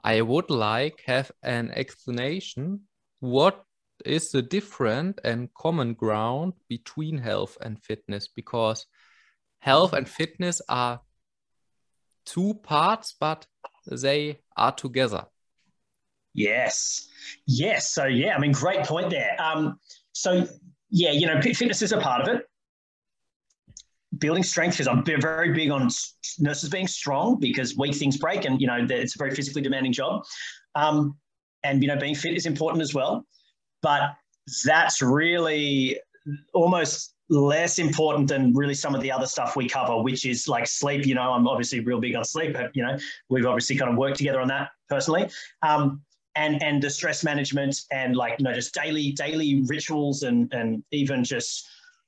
I 0.05 0.21
would 0.21 0.51
like 0.51 1.01
have 1.07 1.31
an 1.41 1.71
explanation. 1.71 2.81
What 3.21 3.63
is 4.05 4.29
the 4.29 4.43
different 4.43 5.19
and 5.23 5.51
common 5.55 5.95
ground 5.95 6.53
between 6.69 7.17
health 7.17 7.57
and 7.59 7.81
fitness? 7.81 8.27
Because 8.27 8.85
health 9.57 9.93
and 9.93 10.07
fitness 10.07 10.61
are 10.69 11.01
two 12.23 12.53
parts 12.61 13.15
but 13.19 13.47
they 13.87 14.41
are 14.55 14.71
together. 14.71 15.25
Yes. 16.35 17.07
Yes. 17.47 17.91
So 17.91 18.05
yeah 18.05 18.35
i 18.35 18.39
mean 18.39 18.51
great 18.51 18.83
point 18.85 19.09
there. 19.09 19.35
Um 19.41 19.79
so 20.11 20.47
yeah 20.91 21.11
you 21.11 21.25
know 21.25 21.41
fitness 21.41 21.81
is 21.81 21.93
a 21.93 21.97
part 21.97 22.21
of 22.21 22.27
it 22.27 22.45
building 24.17 24.43
strength 24.43 24.77
because 24.77 24.87
I'm 24.87 25.03
very 25.03 25.53
big 25.53 25.71
on 25.71 25.89
nurses 26.39 26.69
being 26.69 26.87
strong 26.87 27.39
because 27.39 27.77
weak 27.77 27.95
things 27.95 28.17
break, 28.17 28.45
and 28.45 28.59
you 28.61 28.67
know 28.67 28.85
it's 28.89 29.15
a 29.15 29.17
very 29.17 29.33
physically 29.33 29.61
demanding 29.61 29.93
job. 29.93 30.23
Um, 30.75 31.17
and 31.63 31.81
you 31.81 31.87
know 31.87 31.97
being 31.97 32.15
fit 32.15 32.35
is 32.35 32.45
important 32.45 32.81
as 32.81 32.93
well, 32.93 33.25
but 33.81 34.15
that's 34.65 35.01
really 35.01 35.99
almost 36.53 37.15
less 37.29 37.79
important 37.79 38.27
than 38.27 38.53
really 38.53 38.73
some 38.73 38.93
of 38.93 39.01
the 39.01 39.11
other 39.11 39.25
stuff 39.25 39.55
we 39.55 39.67
cover, 39.67 40.01
which 40.01 40.25
is 40.25 40.47
like 40.47 40.67
sleep. 40.67 41.05
You 41.05 41.15
know, 41.15 41.31
I'm 41.33 41.47
obviously 41.47 41.79
real 41.79 41.99
big 41.99 42.15
on 42.15 42.23
sleep. 42.23 42.53
But, 42.53 42.71
you 42.75 42.83
know, 42.83 42.97
we've 43.29 43.45
obviously 43.45 43.75
kind 43.75 43.91
of 43.91 43.97
worked 43.97 44.17
together 44.17 44.41
on 44.41 44.47
that 44.49 44.69
personally. 44.89 45.29
Um, 45.61 46.01
and 46.35 46.61
and 46.61 46.81
the 46.81 46.89
stress 46.89 47.23
management 47.23 47.79
and 47.91 48.15
like 48.15 48.35
you 48.39 48.43
know 48.43 48.53
just 48.53 48.73
daily 48.73 49.11
daily 49.13 49.63
rituals 49.67 50.23
and 50.23 50.53
and 50.53 50.83
even 50.91 51.23
just 51.23 51.65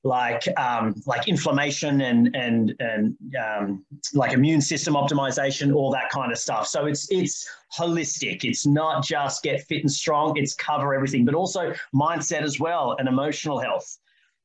like 0.08 0.42
um, 0.58 0.94
like 1.06 1.28
inflammation 1.28 2.00
and 2.00 2.34
and 2.34 2.74
and 2.80 3.16
um, 3.36 3.84
like 4.14 4.32
immune 4.32 4.60
system 4.60 4.94
optimization, 4.94 5.74
all 5.74 5.92
that 5.92 6.10
kind 6.10 6.32
of 6.32 6.38
stuff. 6.38 6.66
So 6.66 6.86
it's 6.86 7.10
it's 7.12 7.48
holistic. 7.78 8.44
It's 8.44 8.66
not 8.66 9.04
just 9.04 9.42
get 9.42 9.62
fit 9.62 9.82
and 9.82 9.92
strong. 9.92 10.36
It's 10.36 10.54
cover 10.54 10.94
everything, 10.94 11.24
but 11.24 11.34
also 11.34 11.74
mindset 11.94 12.42
as 12.42 12.58
well 12.58 12.96
and 12.98 13.06
emotional 13.06 13.58
health. 13.58 13.98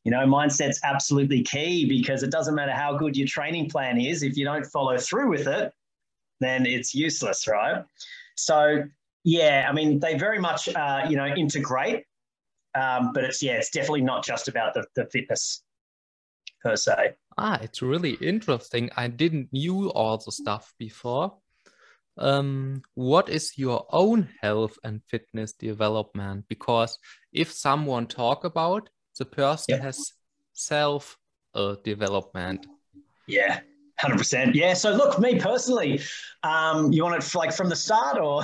You 0.04 0.12
know, 0.12 0.26
mindset's 0.28 0.82
absolutely 0.84 1.44
key 1.44 1.86
because 1.88 2.24
it 2.24 2.30
doesn't 2.30 2.56
matter 2.56 2.74
how 2.74 2.98
good 2.98 3.16
your 3.16 3.28
training 3.28 3.70
plan 3.70 4.00
is 4.00 4.22
if 4.22 4.36
you 4.36 4.44
don't 4.44 4.66
follow 4.66 4.98
through 4.98 5.30
with 5.30 5.48
it, 5.48 5.72
then 6.42 6.66
it's 6.66 6.94
useless, 6.94 7.48
right? 7.48 7.86
So 8.36 8.84
yeah, 9.24 9.66
I 9.70 9.72
mean, 9.72 10.00
they 10.00 10.18
very 10.18 10.40
much 10.40 10.68
uh, 10.68 11.06
you 11.10 11.16
know 11.16 11.28
integrate 11.28 12.06
um, 12.76 13.12
but 13.14 13.24
it's 13.24 13.42
yeah, 13.42 13.54
it's 13.54 13.70
definitely 13.70 14.02
not 14.02 14.26
just 14.26 14.48
about 14.48 14.74
the, 14.74 14.86
the 14.96 15.06
fitness 15.06 15.64
per 16.62 16.76
se. 16.76 17.14
Ah, 17.38 17.60
it's 17.62 17.82
really 17.82 18.14
interesting. 18.22 18.90
I 18.96 19.08
didn't 19.08 19.52
knew 19.52 19.92
all 19.92 20.18
the 20.18 20.32
stuff 20.32 20.74
before. 20.78 21.38
Um, 22.18 22.84
what 22.94 23.28
is 23.28 23.58
your 23.58 23.88
own 23.90 24.30
health 24.42 24.78
and 24.84 25.02
fitness 25.08 25.54
development? 25.54 26.46
Because 26.48 27.00
if 27.32 27.52
someone 27.52 28.06
talk 28.06 28.44
about 28.44 28.90
the 29.18 29.26
person 29.26 29.76
yep. 29.76 29.82
has 29.82 30.14
self 30.54 31.18
uh, 31.56 31.76
development. 31.84 32.68
Yeah, 33.28 33.60
hundred 34.00 34.18
percent. 34.18 34.56
Yeah. 34.56 34.74
So 34.74 34.92
look, 34.92 35.20
me 35.20 35.40
personally, 35.40 36.02
um, 36.44 36.92
you 36.92 37.04
want 37.04 37.24
it 37.24 37.36
like 37.36 37.54
from 37.54 37.70
the 37.70 37.76
start 37.76 38.18
or? 38.18 38.44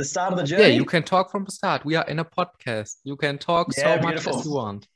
The 0.00 0.04
start 0.04 0.32
of 0.32 0.38
the 0.38 0.44
journey? 0.44 0.62
Yeah, 0.62 0.68
you 0.68 0.84
can 0.84 1.02
talk 1.02 1.30
from 1.30 1.44
the 1.44 1.52
start. 1.52 1.84
We 1.84 1.94
are 1.94 2.06
in 2.06 2.18
a 2.18 2.24
podcast. 2.24 2.96
You 3.04 3.16
can 3.16 3.36
talk 3.38 3.68
yeah, 3.76 3.96
so 3.96 4.00
beautiful. 4.00 4.32
much 4.32 4.40
as 4.40 4.46
you 4.46 4.52
want. 4.52 4.88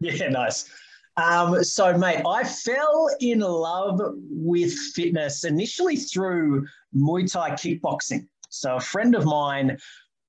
Yeah, 0.00 0.28
nice. 0.28 0.70
Um, 1.16 1.62
so, 1.64 1.96
mate, 1.96 2.22
I 2.26 2.44
fell 2.44 3.08
in 3.20 3.40
love 3.40 4.00
with 4.30 4.72
fitness 4.94 5.44
initially 5.44 5.96
through 5.96 6.66
Muay 6.94 7.30
Thai 7.30 7.50
kickboxing. 7.50 8.26
So, 8.48 8.76
a 8.76 8.80
friend 8.80 9.14
of 9.14 9.24
mine 9.24 9.78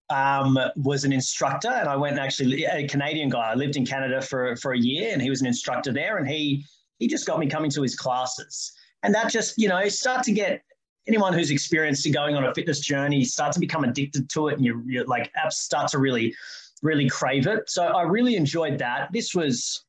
um, 0.09 0.57
was 0.75 1.05
an 1.05 1.13
instructor, 1.13 1.69
and 1.69 1.87
I 1.87 1.95
went 1.95 2.17
and 2.17 2.25
actually 2.25 2.65
a 2.65 2.87
Canadian 2.87 3.29
guy. 3.29 3.51
I 3.51 3.55
lived 3.55 3.75
in 3.75 3.85
Canada 3.85 4.21
for 4.21 4.55
for 4.57 4.73
a 4.73 4.79
year, 4.79 5.11
and 5.13 5.21
he 5.21 5.29
was 5.29 5.41
an 5.41 5.47
instructor 5.47 5.93
there, 5.93 6.17
and 6.17 6.27
he 6.27 6.65
he 6.99 7.07
just 7.07 7.25
got 7.25 7.39
me 7.39 7.47
coming 7.47 7.71
to 7.71 7.81
his 7.81 7.95
classes, 7.95 8.73
and 9.03 9.13
that 9.13 9.29
just 9.29 9.57
you 9.57 9.69
know 9.69 9.87
start 9.87 10.23
to 10.23 10.31
get 10.31 10.63
anyone 11.07 11.33
who's 11.33 11.51
experienced 11.51 12.11
going 12.13 12.35
on 12.35 12.45
a 12.45 12.53
fitness 12.53 12.79
journey 12.79 13.23
start 13.23 13.51
to 13.53 13.59
become 13.59 13.83
addicted 13.83 14.29
to 14.29 14.49
it 14.49 14.55
and 14.55 14.65
you, 14.65 14.83
you 14.85 15.03
like 15.05 15.31
apps 15.33 15.53
start 15.53 15.89
to 15.91 15.99
really 15.99 16.33
really 16.81 17.07
crave 17.09 17.47
it. 17.47 17.69
So 17.69 17.83
i 17.83 18.01
really 18.03 18.35
enjoyed 18.35 18.77
that. 18.79 19.11
This 19.11 19.35
was 19.35 19.85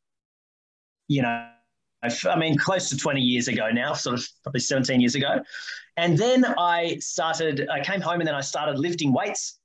you 1.09 1.23
know 1.23 1.49
i 2.03 2.37
mean 2.37 2.57
close 2.57 2.89
to 2.89 2.97
20 2.97 3.21
years 3.21 3.49
ago 3.49 3.71
now 3.71 3.93
sort 3.93 4.19
of 4.19 4.27
probably 4.43 4.61
17 4.61 5.01
years 5.01 5.15
ago. 5.15 5.41
And 5.97 6.17
then 6.17 6.45
i 6.59 6.97
started 7.01 7.69
i 7.71 7.81
came 7.81 8.01
home 8.01 8.21
and 8.21 8.27
then 8.27 8.35
i 8.35 8.41
started 8.41 8.79
lifting 8.79 9.13
weights 9.13 9.59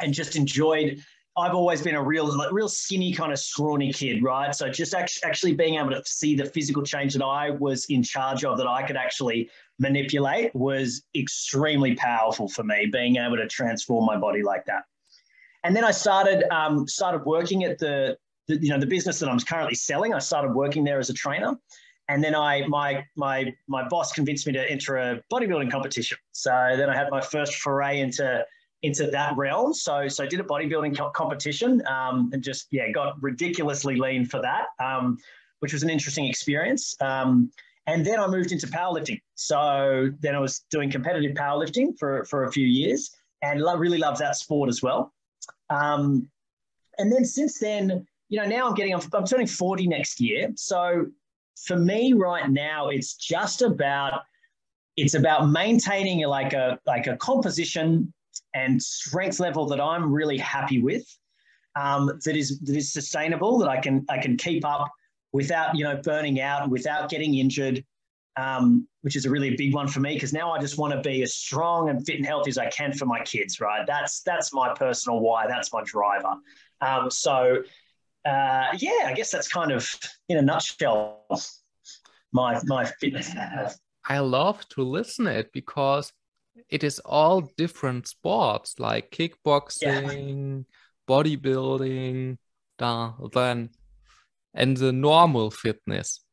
and 0.00 0.14
just 0.14 0.36
enjoyed 0.36 1.02
I've 1.34 1.54
always 1.54 1.80
been 1.80 1.94
a 1.94 2.02
real, 2.02 2.26
like, 2.36 2.52
real 2.52 2.68
skinny 2.68 3.12
kind 3.12 3.32
of 3.32 3.38
scrawny 3.38 3.90
kid, 3.90 4.22
right? 4.22 4.54
So 4.54 4.68
just 4.68 4.94
actually 4.94 5.54
being 5.54 5.76
able 5.76 5.90
to 5.90 6.02
see 6.04 6.36
the 6.36 6.44
physical 6.44 6.82
change 6.82 7.14
that 7.14 7.24
I 7.24 7.50
was 7.50 7.86
in 7.86 8.02
charge 8.02 8.44
of, 8.44 8.58
that 8.58 8.66
I 8.66 8.82
could 8.82 8.98
actually 8.98 9.48
manipulate, 9.78 10.54
was 10.54 11.02
extremely 11.14 11.94
powerful 11.94 12.48
for 12.48 12.64
me. 12.64 12.86
Being 12.92 13.16
able 13.16 13.38
to 13.38 13.46
transform 13.46 14.04
my 14.04 14.18
body 14.18 14.42
like 14.42 14.66
that, 14.66 14.82
and 15.64 15.74
then 15.74 15.84
I 15.84 15.90
started 15.90 16.44
um, 16.54 16.86
started 16.86 17.24
working 17.24 17.64
at 17.64 17.78
the, 17.78 18.18
the, 18.46 18.58
you 18.58 18.68
know, 18.68 18.78
the 18.78 18.86
business 18.86 19.18
that 19.20 19.30
I'm 19.30 19.40
currently 19.40 19.74
selling. 19.74 20.12
I 20.12 20.18
started 20.18 20.52
working 20.52 20.84
there 20.84 20.98
as 20.98 21.08
a 21.08 21.14
trainer, 21.14 21.58
and 22.08 22.22
then 22.22 22.34
I 22.34 22.66
my 22.66 23.06
my 23.16 23.54
my 23.68 23.88
boss 23.88 24.12
convinced 24.12 24.46
me 24.46 24.52
to 24.52 24.70
enter 24.70 24.98
a 24.98 25.22
bodybuilding 25.32 25.70
competition. 25.70 26.18
So 26.32 26.50
then 26.76 26.90
I 26.90 26.94
had 26.94 27.08
my 27.10 27.22
first 27.22 27.54
foray 27.54 28.00
into 28.00 28.44
into 28.82 29.06
that 29.06 29.36
realm. 29.36 29.72
So 29.72 30.08
so 30.08 30.26
did 30.26 30.40
a 30.40 30.44
bodybuilding 30.44 30.96
co- 30.96 31.10
competition 31.10 31.82
um, 31.86 32.30
and 32.32 32.42
just 32.42 32.66
yeah 32.70 32.90
got 32.90 33.22
ridiculously 33.22 33.96
lean 33.96 34.26
for 34.26 34.40
that, 34.42 34.66
um, 34.84 35.18
which 35.60 35.72
was 35.72 35.82
an 35.82 35.90
interesting 35.90 36.26
experience. 36.26 36.94
Um, 37.00 37.50
and 37.86 38.04
then 38.04 38.20
I 38.20 38.26
moved 38.26 38.52
into 38.52 38.66
powerlifting. 38.66 39.20
So 39.34 40.10
then 40.20 40.34
I 40.34 40.38
was 40.38 40.60
doing 40.70 40.90
competitive 40.90 41.32
powerlifting 41.32 41.98
for 41.98 42.24
for 42.24 42.44
a 42.44 42.52
few 42.52 42.66
years 42.66 43.10
and 43.42 43.60
lo- 43.60 43.76
really 43.76 43.98
loved 43.98 44.18
that 44.20 44.36
sport 44.36 44.68
as 44.68 44.82
well. 44.82 45.12
Um, 45.70 46.28
and 46.98 47.10
then 47.10 47.24
since 47.24 47.58
then, 47.58 48.06
you 48.28 48.38
know, 48.38 48.46
now 48.46 48.68
I'm 48.68 48.74
getting 48.74 48.94
I'm, 48.94 49.02
I'm 49.12 49.24
turning 49.24 49.46
40 49.46 49.86
next 49.86 50.20
year. 50.20 50.50
So 50.56 51.06
for 51.66 51.76
me 51.76 52.12
right 52.12 52.50
now, 52.50 52.88
it's 52.88 53.14
just 53.14 53.62
about 53.62 54.22
it's 54.96 55.14
about 55.14 55.48
maintaining 55.48 56.26
like 56.26 56.52
a 56.52 56.78
like 56.86 57.06
a 57.06 57.16
composition 57.16 58.12
and 58.54 58.82
strength 58.82 59.40
level 59.40 59.66
that 59.66 59.80
I'm 59.80 60.12
really 60.12 60.38
happy 60.38 60.80
with, 60.80 61.04
um, 61.76 62.20
that 62.24 62.36
is 62.36 62.60
that 62.60 62.76
is 62.76 62.92
sustainable, 62.92 63.58
that 63.58 63.68
I 63.68 63.80
can 63.80 64.04
I 64.08 64.18
can 64.18 64.36
keep 64.36 64.64
up 64.64 64.90
without 65.32 65.76
you 65.76 65.84
know 65.84 65.96
burning 65.96 66.40
out, 66.40 66.68
without 66.70 67.08
getting 67.08 67.34
injured, 67.34 67.84
um, 68.36 68.86
which 69.02 69.16
is 69.16 69.26
a 69.26 69.30
really 69.30 69.56
big 69.56 69.74
one 69.74 69.88
for 69.88 70.00
me 70.00 70.14
because 70.14 70.32
now 70.32 70.52
I 70.52 70.60
just 70.60 70.78
want 70.78 70.92
to 70.92 71.00
be 71.00 71.22
as 71.22 71.34
strong 71.34 71.88
and 71.88 72.04
fit 72.04 72.16
and 72.16 72.26
healthy 72.26 72.50
as 72.50 72.58
I 72.58 72.68
can 72.68 72.92
for 72.92 73.06
my 73.06 73.20
kids. 73.20 73.60
Right, 73.60 73.86
that's 73.86 74.22
that's 74.22 74.52
my 74.52 74.74
personal 74.74 75.20
why. 75.20 75.46
That's 75.46 75.72
my 75.72 75.82
driver. 75.84 76.34
Um, 76.80 77.10
so 77.10 77.62
uh, 78.24 78.66
yeah, 78.78 79.06
I 79.06 79.14
guess 79.14 79.30
that's 79.30 79.48
kind 79.48 79.72
of 79.72 79.88
in 80.28 80.38
a 80.38 80.42
nutshell 80.42 81.26
my 82.32 82.60
my 82.64 82.84
fitness. 82.84 83.34
I 84.04 84.18
love 84.18 84.66
to 84.70 84.82
listen 84.82 85.26
it 85.26 85.52
because 85.52 86.12
it 86.72 86.82
is 86.82 86.98
all 87.00 87.52
different 87.58 88.08
sports 88.08 88.78
like 88.78 89.10
kickboxing, 89.10 90.64
yeah. 90.64 91.14
bodybuilding, 91.14 92.38
then 92.78 93.70
and 94.54 94.76
the 94.76 94.92
normal 94.92 95.50
fitness. 95.50 96.20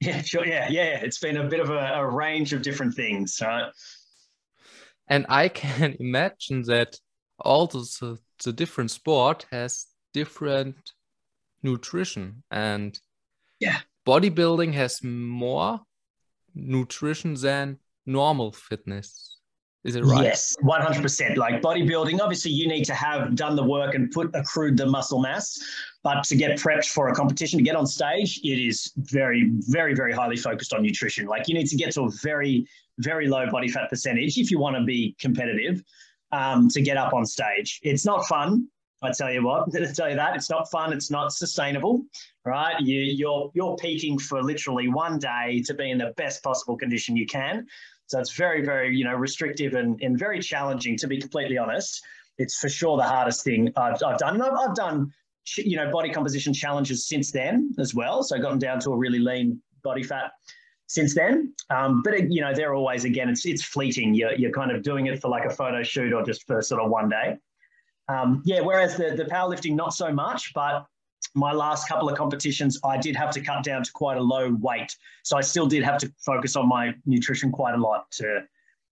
Yeah, 0.00 0.20
sure. 0.20 0.44
Yeah, 0.44 0.68
yeah. 0.68 0.98
It's 1.02 1.18
been 1.18 1.38
a 1.38 1.48
bit 1.48 1.60
of 1.60 1.70
a, 1.70 1.94
a 1.94 2.06
range 2.06 2.52
of 2.52 2.60
different 2.60 2.94
things, 2.94 3.38
right? 3.40 3.72
And 5.08 5.24
I 5.30 5.48
can 5.62 5.96
imagine 5.98 6.62
that 6.62 6.98
all 7.38 7.66
the, 7.66 8.18
the 8.44 8.52
different 8.52 8.90
sport 8.90 9.46
has 9.50 9.86
different 10.12 10.76
nutrition 11.62 12.42
and 12.50 12.98
yeah 13.58 13.78
bodybuilding 14.06 14.72
has 14.74 15.02
more 15.02 15.80
nutrition 16.54 17.34
than 17.34 17.78
normal 18.06 18.52
fitness 18.52 19.33
is 19.84 19.96
it 19.96 20.04
right? 20.04 20.24
Yes, 20.24 20.56
100%. 20.62 21.36
Like 21.36 21.60
bodybuilding, 21.60 22.20
obviously, 22.20 22.50
you 22.50 22.66
need 22.66 22.84
to 22.84 22.94
have 22.94 23.34
done 23.36 23.54
the 23.54 23.62
work 23.62 23.94
and 23.94 24.10
put 24.10 24.30
accrued 24.34 24.76
the 24.76 24.86
muscle 24.86 25.20
mass. 25.20 25.58
But 26.02 26.24
to 26.24 26.36
get 26.36 26.58
prepped 26.58 26.86
for 26.86 27.08
a 27.08 27.14
competition, 27.14 27.58
to 27.58 27.64
get 27.64 27.76
on 27.76 27.86
stage, 27.86 28.40
it 28.42 28.58
is 28.58 28.92
very, 28.96 29.50
very, 29.68 29.94
very 29.94 30.12
highly 30.12 30.36
focused 30.36 30.72
on 30.72 30.82
nutrition. 30.82 31.26
Like 31.26 31.48
you 31.48 31.54
need 31.54 31.68
to 31.68 31.76
get 31.76 31.92
to 31.92 32.02
a 32.02 32.10
very, 32.22 32.66
very 32.98 33.28
low 33.28 33.50
body 33.50 33.68
fat 33.68 33.90
percentage 33.90 34.38
if 34.38 34.50
you 34.50 34.58
want 34.58 34.76
to 34.76 34.84
be 34.84 35.14
competitive 35.18 35.82
um, 36.32 36.68
to 36.68 36.80
get 36.80 36.96
up 36.96 37.12
on 37.12 37.26
stage. 37.26 37.80
It's 37.82 38.04
not 38.04 38.26
fun. 38.26 38.68
I 39.02 39.12
tell 39.12 39.30
you 39.30 39.44
what, 39.44 39.68
I 39.74 39.92
tell 39.92 40.08
you 40.08 40.16
that 40.16 40.34
it's 40.34 40.48
not 40.48 40.70
fun. 40.70 40.92
It's 40.92 41.10
not 41.10 41.32
sustainable, 41.32 42.04
right? 42.44 42.78
You, 42.80 43.00
you're 43.00 43.50
you're 43.54 43.76
peaking 43.76 44.18
for 44.18 44.42
literally 44.42 44.88
one 44.88 45.18
day 45.18 45.62
to 45.66 45.74
be 45.74 45.90
in 45.90 45.98
the 45.98 46.14
best 46.16 46.42
possible 46.42 46.76
condition 46.76 47.16
you 47.16 47.26
can. 47.26 47.66
So 48.06 48.20
it's 48.20 48.32
very, 48.32 48.64
very, 48.64 48.94
you 48.94 49.04
know, 49.04 49.14
restrictive 49.14 49.74
and, 49.74 50.00
and 50.02 50.18
very 50.18 50.40
challenging, 50.40 50.96
to 50.98 51.06
be 51.06 51.20
completely 51.20 51.58
honest. 51.58 52.04
It's 52.38 52.58
for 52.58 52.68
sure 52.68 52.96
the 52.96 53.04
hardest 53.04 53.44
thing 53.44 53.72
I've, 53.76 54.02
I've 54.04 54.18
done. 54.18 54.34
And 54.34 54.42
I've, 54.42 54.52
I've 54.52 54.74
done, 54.74 55.12
you 55.56 55.76
know, 55.76 55.90
body 55.90 56.10
composition 56.10 56.52
challenges 56.52 57.06
since 57.06 57.32
then 57.32 57.74
as 57.78 57.94
well. 57.94 58.22
So 58.22 58.36
I've 58.36 58.42
gotten 58.42 58.58
down 58.58 58.80
to 58.80 58.90
a 58.90 58.96
really 58.96 59.20
lean 59.20 59.62
body 59.82 60.02
fat 60.02 60.32
since 60.86 61.14
then. 61.14 61.54
Um, 61.70 62.02
but, 62.02 62.30
you 62.30 62.40
know, 62.40 62.52
they're 62.54 62.74
always, 62.74 63.04
again, 63.04 63.28
it's, 63.28 63.46
it's 63.46 63.64
fleeting. 63.64 64.14
You're, 64.14 64.34
you're 64.34 64.52
kind 64.52 64.70
of 64.70 64.82
doing 64.82 65.06
it 65.06 65.20
for 65.20 65.28
like 65.28 65.44
a 65.44 65.50
photo 65.50 65.82
shoot 65.82 66.12
or 66.12 66.22
just 66.24 66.46
for 66.46 66.60
sort 66.60 66.82
of 66.82 66.90
one 66.90 67.08
day. 67.08 67.36
Um, 68.08 68.42
yeah, 68.44 68.60
whereas 68.60 68.96
the, 68.96 69.14
the 69.16 69.24
powerlifting, 69.24 69.74
not 69.74 69.94
so 69.94 70.12
much, 70.12 70.52
but 70.54 70.86
my 71.34 71.52
last 71.52 71.88
couple 71.88 72.08
of 72.08 72.16
competitions, 72.16 72.78
I 72.84 72.96
did 72.98 73.16
have 73.16 73.30
to 73.30 73.40
cut 73.40 73.64
down 73.64 73.82
to 73.82 73.92
quite 73.92 74.16
a 74.16 74.22
low 74.22 74.54
weight. 74.60 74.96
So 75.22 75.36
I 75.36 75.40
still 75.40 75.66
did 75.66 75.82
have 75.82 75.98
to 75.98 76.12
focus 76.24 76.56
on 76.56 76.68
my 76.68 76.94
nutrition 77.06 77.50
quite 77.50 77.74
a 77.74 77.78
lot 77.78 78.10
to, 78.12 78.42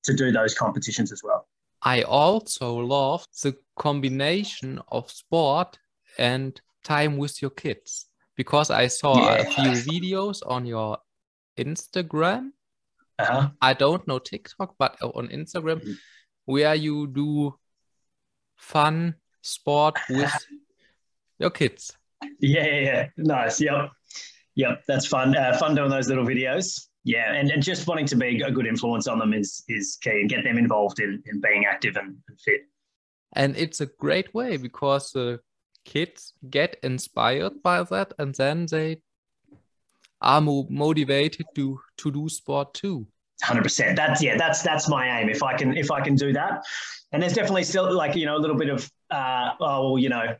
to 0.04 0.14
do 0.14 0.32
those 0.32 0.54
competitions 0.54 1.12
as 1.12 1.22
well. 1.22 1.46
I 1.82 2.02
also 2.02 2.76
love 2.76 3.26
the 3.42 3.56
combination 3.76 4.80
of 4.88 5.10
sport 5.10 5.78
and 6.18 6.60
time 6.84 7.16
with 7.16 7.42
your 7.42 7.50
kids 7.50 8.06
because 8.36 8.70
I 8.70 8.86
saw 8.86 9.16
yeah. 9.16 9.42
a 9.42 9.44
few 9.44 9.70
videos 9.92 10.42
on 10.46 10.66
your 10.66 10.98
Instagram. 11.58 12.50
Uh-huh. 13.18 13.50
I 13.60 13.74
don't 13.74 14.06
know 14.06 14.18
TikTok, 14.18 14.74
but 14.78 14.96
on 15.02 15.28
Instagram, 15.28 15.80
mm-hmm. 15.80 15.92
where 16.46 16.74
you 16.74 17.06
do 17.08 17.58
fun 18.56 19.16
sport 19.42 19.98
with 20.08 20.32
your 21.38 21.50
kids. 21.50 21.96
Yeah, 22.40 22.66
yeah, 22.66 22.80
yeah. 22.80 23.08
Nice. 23.16 23.60
Yep. 23.60 23.90
Yep. 24.56 24.82
That's 24.86 25.06
fun. 25.06 25.36
Uh, 25.36 25.56
fun 25.58 25.74
doing 25.74 25.90
those 25.90 26.08
little 26.08 26.24
videos. 26.24 26.86
Yeah. 27.04 27.32
And, 27.32 27.50
and 27.50 27.62
just 27.62 27.86
wanting 27.86 28.06
to 28.06 28.16
be 28.16 28.42
a 28.42 28.50
good 28.50 28.66
influence 28.66 29.06
on 29.06 29.18
them 29.18 29.32
is 29.32 29.64
is 29.68 29.98
key 30.00 30.20
and 30.20 30.28
get 30.30 30.44
them 30.44 30.58
involved 30.58 31.00
in, 31.00 31.22
in 31.26 31.40
being 31.40 31.64
active 31.64 31.96
and, 31.96 32.16
and 32.28 32.40
fit. 32.40 32.62
And 33.34 33.56
it's 33.56 33.80
a 33.80 33.86
great 33.86 34.34
way 34.34 34.56
because 34.56 35.12
the 35.12 35.40
kids 35.84 36.34
get 36.48 36.76
inspired 36.82 37.62
by 37.62 37.82
that 37.82 38.12
and 38.18 38.34
then 38.34 38.66
they 38.66 39.02
are 40.20 40.40
more 40.40 40.66
motivated 40.70 41.46
to 41.54 41.80
to 41.98 42.10
do 42.10 42.28
sport 42.28 42.74
too. 42.74 43.06
Hundred 43.42 43.64
percent. 43.64 43.96
That's 43.96 44.22
yeah. 44.22 44.36
That's 44.36 44.62
that's 44.62 44.88
my 44.88 45.20
aim. 45.20 45.28
If 45.28 45.42
I 45.42 45.56
can 45.56 45.76
if 45.76 45.90
I 45.90 46.00
can 46.00 46.14
do 46.14 46.32
that, 46.32 46.62
and 47.10 47.20
there's 47.20 47.32
definitely 47.32 47.64
still 47.64 47.92
like 47.92 48.14
you 48.14 48.26
know 48.26 48.36
a 48.36 48.38
little 48.38 48.56
bit 48.56 48.68
of 48.68 48.88
uh, 49.10 49.50
oh 49.60 49.90
well, 49.90 49.98
you 49.98 50.08
know 50.08 50.36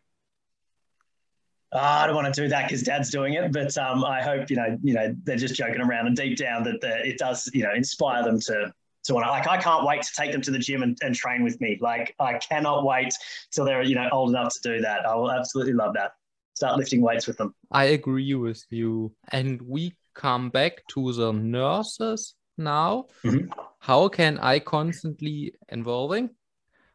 oh, 1.72 1.78
I 1.78 2.06
don't 2.06 2.16
want 2.16 2.32
to 2.32 2.42
do 2.42 2.48
that 2.48 2.68
because 2.68 2.82
dad's 2.82 3.10
doing 3.10 3.34
it. 3.34 3.52
But 3.52 3.76
um, 3.78 4.04
I 4.04 4.22
hope, 4.22 4.50
you 4.50 4.56
know, 4.56 4.78
you 4.82 4.94
know, 4.94 5.14
they're 5.24 5.36
just 5.36 5.54
joking 5.54 5.80
around 5.80 6.06
and 6.06 6.16
deep 6.16 6.36
down 6.36 6.62
that 6.64 6.80
the, 6.80 7.06
it 7.06 7.18
does, 7.18 7.50
you 7.54 7.62
know, 7.62 7.72
inspire 7.74 8.22
them 8.22 8.38
to, 8.40 8.72
to 9.04 9.14
want 9.14 9.26
to, 9.26 9.30
like, 9.30 9.48
I 9.48 9.56
can't 9.56 9.84
wait 9.86 10.02
to 10.02 10.10
take 10.16 10.32
them 10.32 10.42
to 10.42 10.50
the 10.50 10.58
gym 10.58 10.82
and, 10.82 10.96
and 11.02 11.14
train 11.14 11.42
with 11.42 11.60
me. 11.60 11.78
Like, 11.80 12.14
I 12.20 12.34
cannot 12.34 12.84
wait 12.84 13.12
till 13.50 13.64
they're, 13.64 13.82
you 13.82 13.94
know, 13.94 14.08
old 14.12 14.30
enough 14.30 14.54
to 14.54 14.60
do 14.62 14.80
that. 14.82 15.06
I 15.06 15.14
will 15.14 15.32
absolutely 15.32 15.72
love 15.72 15.94
that. 15.94 16.12
Start 16.54 16.76
lifting 16.78 17.00
weights 17.00 17.26
with 17.26 17.38
them. 17.38 17.54
I 17.70 17.84
agree 17.84 18.34
with 18.34 18.64
you. 18.70 19.12
And 19.32 19.60
we 19.62 19.96
come 20.14 20.50
back 20.50 20.86
to 20.88 21.12
the 21.12 21.32
nurses 21.32 22.34
now. 22.58 23.06
Mm-hmm. 23.24 23.50
How 23.80 24.08
can 24.08 24.38
I 24.38 24.58
constantly 24.58 25.54
involving? 25.70 26.30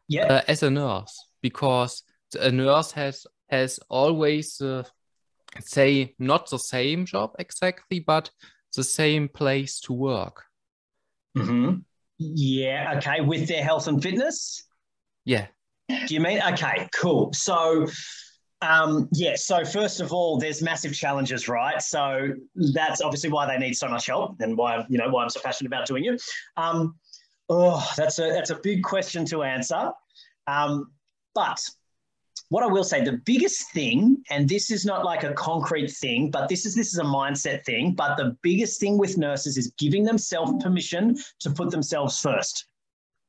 Yeah. 0.06 0.26
Uh, 0.32 0.42
as 0.48 0.62
a 0.62 0.70
nurse, 0.70 1.22
because 1.42 2.04
a 2.40 2.50
nurse 2.50 2.92
has 2.92 3.26
has 3.48 3.80
always 3.88 4.60
uh, 4.60 4.84
say 5.60 6.14
not 6.18 6.50
the 6.50 6.58
same 6.58 7.04
job 7.04 7.34
exactly, 7.38 8.00
but 8.00 8.30
the 8.76 8.84
same 8.84 9.28
place 9.28 9.80
to 9.80 9.92
work. 9.92 10.44
Mm-hmm. 11.36 11.78
Yeah. 12.18 12.94
Okay. 12.98 13.20
With 13.20 13.48
their 13.48 13.62
health 13.62 13.88
and 13.88 14.02
fitness. 14.02 14.64
Yeah. 15.24 15.46
Do 15.88 16.14
you 16.14 16.20
mean? 16.20 16.40
Okay. 16.52 16.88
Cool. 16.94 17.32
So. 17.32 17.86
Um, 18.60 19.08
yeah, 19.12 19.36
so 19.36 19.64
first 19.64 20.00
of 20.00 20.12
all, 20.12 20.36
there's 20.36 20.62
massive 20.62 20.92
challenges, 20.92 21.48
right? 21.48 21.80
So 21.80 22.30
that's 22.74 23.00
obviously 23.00 23.30
why 23.30 23.46
they 23.46 23.56
need 23.56 23.74
so 23.74 23.86
much 23.86 24.06
help 24.06 24.40
and 24.40 24.58
why 24.58 24.84
you 24.88 24.98
know 24.98 25.08
why 25.10 25.22
I'm 25.22 25.30
so 25.30 25.38
passionate 25.44 25.68
about 25.68 25.86
doing 25.86 26.06
it. 26.06 26.20
Um, 26.56 26.96
oh, 27.48 27.88
that's 27.96 28.18
a 28.18 28.32
that's 28.32 28.50
a 28.50 28.56
big 28.56 28.82
question 28.82 29.24
to 29.26 29.44
answer. 29.44 29.92
Um, 30.48 30.90
but 31.36 31.60
what 32.50 32.62
I 32.62 32.66
will 32.66 32.84
say, 32.84 33.02
the 33.04 33.20
biggest 33.24 33.70
thing, 33.72 34.22
and 34.30 34.48
this 34.48 34.70
is 34.70 34.86
not 34.86 35.04
like 35.04 35.22
a 35.22 35.34
concrete 35.34 35.90
thing, 35.90 36.30
but 36.30 36.48
this 36.48 36.64
is 36.64 36.74
this 36.74 36.92
is 36.92 36.98
a 36.98 37.04
mindset 37.04 37.64
thing. 37.64 37.94
But 37.94 38.16
the 38.16 38.36
biggest 38.42 38.80
thing 38.80 38.96
with 38.96 39.18
nurses 39.18 39.58
is 39.58 39.72
giving 39.78 40.04
themselves 40.04 40.52
permission 40.62 41.16
to 41.40 41.50
put 41.50 41.70
themselves 41.70 42.18
first. 42.20 42.66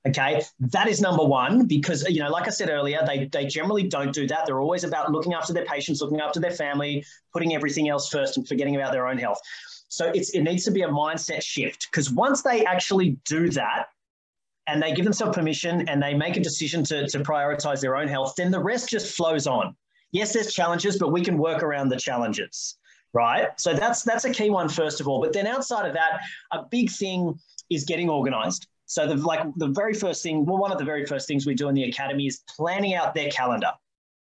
Okay, 0.08 0.42
that 0.60 0.88
is 0.88 1.02
number 1.02 1.26
one 1.26 1.66
because 1.66 2.08
you 2.08 2.22
know, 2.22 2.30
like 2.30 2.48
I 2.48 2.52
said 2.52 2.70
earlier, 2.70 3.02
they 3.06 3.26
they 3.26 3.46
generally 3.46 3.84
don't 3.84 4.14
do 4.14 4.26
that. 4.28 4.46
They're 4.46 4.62
always 4.62 4.86
about 4.86 5.12
looking 5.12 5.34
after 5.34 5.52
their 5.52 5.66
patients, 5.66 6.02
looking 6.02 6.22
after 6.22 6.40
their 6.40 6.52
family, 6.52 7.04
putting 7.34 7.54
everything 7.54 7.90
else 7.90 8.10
first, 8.10 8.38
and 8.38 8.48
forgetting 8.48 8.78
about 8.78 8.94
their 8.94 9.08
own 9.08 9.18
health. 9.18 9.42
So 9.90 10.06
it's 10.16 10.30
it 10.30 10.44
needs 10.44 10.64
to 10.64 10.72
be 10.72 10.84
a 10.84 10.88
mindset 10.88 11.44
shift 11.44 11.90
because 11.92 12.10
once 12.10 12.42
they 12.42 12.64
actually 12.64 13.18
do 13.26 13.50
that, 13.50 13.88
and 14.70 14.82
they 14.82 14.94
give 14.94 15.04
themselves 15.04 15.36
permission 15.36 15.90
and 15.90 16.02
they 16.02 16.14
make 16.14 16.38
a 16.38 16.40
decision 16.40 16.84
to, 16.86 17.08
to 17.08 17.20
prioritize 17.20 17.82
their 17.82 17.96
own 17.96 18.08
health, 18.08 18.36
then 18.38 18.52
the 18.52 18.60
rest 18.60 18.90
just 18.90 19.16
flows 19.16 19.48
on. 19.48 19.76
Yes, 20.12 20.34
there's 20.34 20.54
challenges, 20.54 20.98
but 20.98 21.12
we 21.12 21.22
can 21.22 21.38
work 21.38 21.64
around 21.64 21.90
the 21.90 21.98
challenges, 21.98 22.78
right? 23.14 23.48
So 23.60 23.74
that's 23.74 24.04
that's 24.04 24.26
a 24.26 24.32
key 24.32 24.50
one 24.50 24.70
first 24.70 25.02
of 25.02 25.08
all. 25.08 25.20
But 25.22 25.34
then 25.34 25.48
outside 25.48 25.88
of 25.88 25.94
that, 25.94 26.22
a 26.52 26.64
big 26.70 26.90
thing 26.90 27.38
is 27.70 27.84
getting 27.84 28.10
organized. 28.10 28.68
So 28.86 29.08
the 29.08 29.16
like 29.16 29.42
the 29.58 29.68
very 29.68 29.94
first 29.94 30.24
thing, 30.24 30.46
well, 30.46 30.58
one 30.58 30.72
of 30.72 30.78
the 30.78 30.86
very 30.86 31.06
first 31.06 31.28
things 31.28 31.46
we 31.46 31.54
do 31.54 31.70
in 31.70 31.76
the 31.76 31.84
academy 31.84 32.26
is 32.26 32.42
planning 32.48 32.96
out 32.96 33.14
their 33.14 33.30
calendar. 33.30 33.72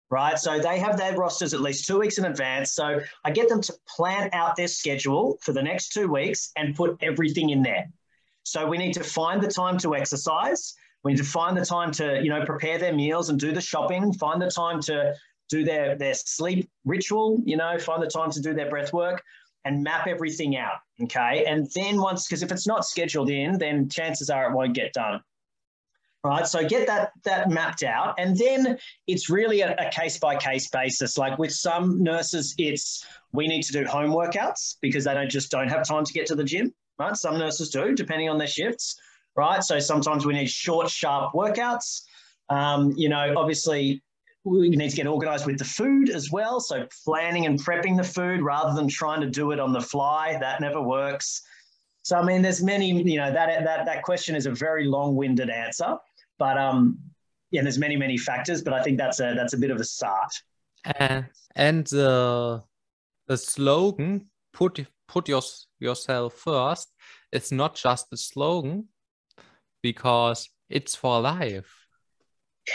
Right. 0.10 0.40
So 0.40 0.58
they 0.58 0.80
have 0.80 0.98
their 0.98 1.16
rosters 1.18 1.54
at 1.54 1.60
least 1.60 1.86
two 1.86 2.00
weeks 2.00 2.18
in 2.18 2.26
advance. 2.26 2.72
So 2.72 3.02
I 3.26 3.32
get 3.32 3.50
them 3.50 3.62
to 3.62 3.74
plan 3.88 4.30
out 4.32 4.56
their 4.56 4.70
schedule 4.70 5.38
for 5.42 5.52
the 5.52 5.62
next 5.62 5.90
two 5.90 6.08
weeks 6.08 6.52
and 6.56 6.74
put 6.74 6.98
everything 7.02 7.50
in 7.50 7.62
there. 7.62 7.88
So 8.48 8.66
we 8.66 8.78
need 8.78 8.94
to 8.94 9.04
find 9.04 9.42
the 9.42 9.48
time 9.48 9.78
to 9.80 9.94
exercise. 9.94 10.74
We 11.04 11.12
need 11.12 11.18
to 11.18 11.26
find 11.26 11.58
the 11.58 11.66
time 11.66 11.92
to, 11.94 12.22
you 12.24 12.30
know, 12.30 12.46
prepare 12.46 12.78
their 12.78 12.94
meals 12.94 13.30
and 13.30 13.38
do 13.38 13.52
the 13.52 13.62
shopping, 13.62 14.14
find 14.14 14.42
the 14.42 14.50
time 14.50 14.80
to 14.84 15.14
do 15.50 15.66
their, 15.66 15.96
their 15.96 16.14
sleep 16.14 16.70
ritual, 16.86 17.42
you 17.46 17.58
know, 17.58 17.78
find 17.78 18.02
the 18.02 18.08
time 18.08 18.32
to 18.32 18.42
do 18.42 18.54
their 18.54 18.70
breath 18.70 18.94
work 18.94 19.22
and 19.66 19.84
map 19.84 20.08
everything 20.08 20.56
out. 20.56 20.78
Okay. 21.04 21.44
And 21.46 21.70
then 21.76 22.00
once, 22.00 22.26
because 22.26 22.42
if 22.42 22.52
it's 22.52 22.66
not 22.66 22.86
scheduled 22.86 23.30
in, 23.30 23.58
then 23.58 23.90
chances 23.90 24.30
are 24.30 24.50
it 24.50 24.56
won't 24.56 24.74
get 24.74 24.94
done. 24.94 25.22
Right. 26.24 26.48
So 26.48 26.68
get 26.68 26.88
that 26.88 27.12
that 27.24 27.50
mapped 27.50 27.84
out. 27.84 28.16
And 28.18 28.36
then 28.36 28.78
it's 29.08 29.30
really 29.30 29.62
a, 29.62 29.76
a 29.78 29.90
case 29.92 30.18
by 30.18 30.36
case 30.36 30.68
basis. 30.70 31.18
Like 31.18 31.38
with 31.38 31.54
some 31.54 32.02
nurses, 32.02 32.56
it's 32.58 33.06
we 33.34 33.48
need 33.48 33.64
to 33.64 33.72
do 33.72 33.86
home 33.86 34.12
workouts 34.12 34.78
because 34.82 35.04
they 35.04 35.14
don't 35.14 35.30
just 35.30 35.52
don't 35.52 35.70
have 35.70 35.88
time 35.88 36.04
to 36.04 36.14
get 36.14 36.26
to 36.28 36.36
the 36.36 36.44
gym 36.44 36.74
right? 37.00 37.16
Some 37.16 37.38
nurses 37.38 37.70
do, 37.70 37.94
depending 37.94 38.30
on 38.30 38.38
their 38.38 38.48
shifts, 38.48 39.00
right? 39.36 39.64
So 39.64 39.80
sometimes 39.80 40.26
we 40.26 40.34
need 40.34 40.50
short, 40.50 40.90
sharp 40.90 41.34
workouts. 41.34 42.04
Um, 42.50 42.94
you 42.96 43.10
know, 43.10 43.34
obviously, 43.38 44.02
we 44.44 44.70
need 44.70 44.90
to 44.90 44.96
get 44.96 45.08
organized 45.08 45.46
with 45.46 45.58
the 45.58 45.66
food 45.66 46.10
as 46.10 46.32
well. 46.32 46.60
So 46.60 46.88
planning 47.06 47.46
and 47.46 47.60
prepping 47.60 47.98
the 47.98 48.04
food 48.04 48.42
rather 48.42 48.74
than 48.74 48.88
trying 48.88 49.22
to 49.22 49.30
do 49.30 49.52
it 49.52 49.60
on 49.60 49.74
the 49.74 49.82
fly, 49.82 50.38
that 50.40 50.62
never 50.62 50.82
works. 50.82 51.42
So 52.04 52.18
I 52.18 52.24
mean, 52.24 52.42
there's 52.42 52.64
many, 52.64 52.90
you 53.04 53.18
know, 53.18 53.32
that 53.32 53.66
that 53.66 53.86
that 53.86 54.04
question 54.04 54.36
is 54.36 54.46
a 54.46 54.52
very 54.52 54.86
long-winded 54.86 55.50
answer, 55.50 55.98
but 56.40 56.58
um, 56.58 57.00
yeah, 57.52 57.62
there's 57.62 57.78
many 57.78 57.98
many 57.98 58.18
factors, 58.18 58.62
but 58.62 58.74
I 58.74 58.82
think 58.82 58.98
that's 58.98 59.20
a 59.20 59.34
that's 59.36 59.54
a 59.54 59.58
bit 59.58 59.72
of 59.72 59.80
a 59.82 59.84
start. 59.84 60.32
Uh, 60.86 61.24
and 61.56 61.86
the 61.88 62.64
the 63.28 63.38
slogan 63.38 64.28
put 64.54 64.86
put 65.08 65.28
your, 65.28 65.42
yourself 65.80 66.34
first 66.34 66.90
it's 67.32 67.52
not 67.52 67.76
just 67.76 68.08
a 68.14 68.18
slogan 68.18 68.88
because 69.82 70.50
It's 70.70 70.96
for 70.96 71.22
life. 71.22 71.74
Yeah, 72.68 72.74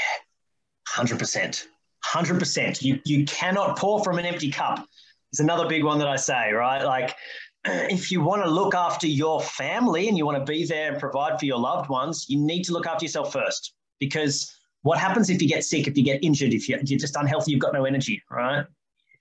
100%. 0.96 1.66
100%. 2.06 2.82
You, 2.82 3.00
you 3.04 3.26
cannot 3.26 3.76
pour 3.76 4.02
from 4.02 4.18
an 4.18 4.24
empty 4.24 4.50
cup. 4.50 4.86
It's 5.30 5.40
another 5.40 5.68
big 5.68 5.84
one 5.84 5.98
that 5.98 6.08
I 6.08 6.16
say, 6.16 6.52
right? 6.52 6.82
Like, 6.82 7.14
if 7.66 8.10
you 8.10 8.22
want 8.22 8.44
to 8.44 8.50
look 8.50 8.74
after 8.74 9.06
your 9.06 9.42
family 9.42 10.08
and 10.08 10.16
you 10.16 10.24
want 10.24 10.38
to 10.38 10.50
be 10.50 10.64
there 10.64 10.90
and 10.90 10.98
provide 10.98 11.38
for 11.38 11.44
your 11.44 11.58
loved 11.58 11.90
ones, 11.90 12.26
you 12.30 12.38
need 12.38 12.62
to 12.64 12.72
look 12.72 12.86
after 12.86 13.04
yourself 13.04 13.30
first. 13.30 13.74
Because 14.00 14.50
what 14.80 14.98
happens 14.98 15.28
if 15.28 15.42
you 15.42 15.48
get 15.48 15.64
sick, 15.64 15.86
if 15.86 15.98
you 15.98 16.02
get 16.02 16.24
injured, 16.24 16.54
if 16.54 16.66
you're, 16.68 16.80
you're 16.80 16.98
just 16.98 17.16
unhealthy, 17.16 17.52
you've 17.52 17.60
got 17.60 17.74
no 17.74 17.84
energy, 17.84 18.22
right? 18.30 18.64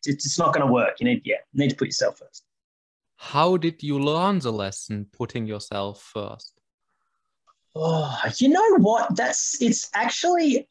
It's, 0.05 0.39
not 0.39 0.53
going 0.53 0.65
to 0.65 0.71
work. 0.71 1.01
You 1.01 1.07
need, 1.07 1.23
yeah, 1.25 1.35
you 1.51 1.59
need 1.59 1.71
to 1.71 1.75
put 1.75 1.87
yourself 1.87 2.19
first. 2.19 2.45
How 3.21 3.55
did 3.55 3.83
you 3.83 3.99
learn 3.99 4.39
the 4.39 4.51
lesson 4.51 5.05
putting 5.13 5.45
yourself 5.45 6.01
first? 6.01 6.59
Oh, 7.75 8.19
you 8.37 8.49
know 8.49 8.77
what? 8.77 9.15
That's 9.15 9.61
it's 9.61 9.91
actually 9.93 10.67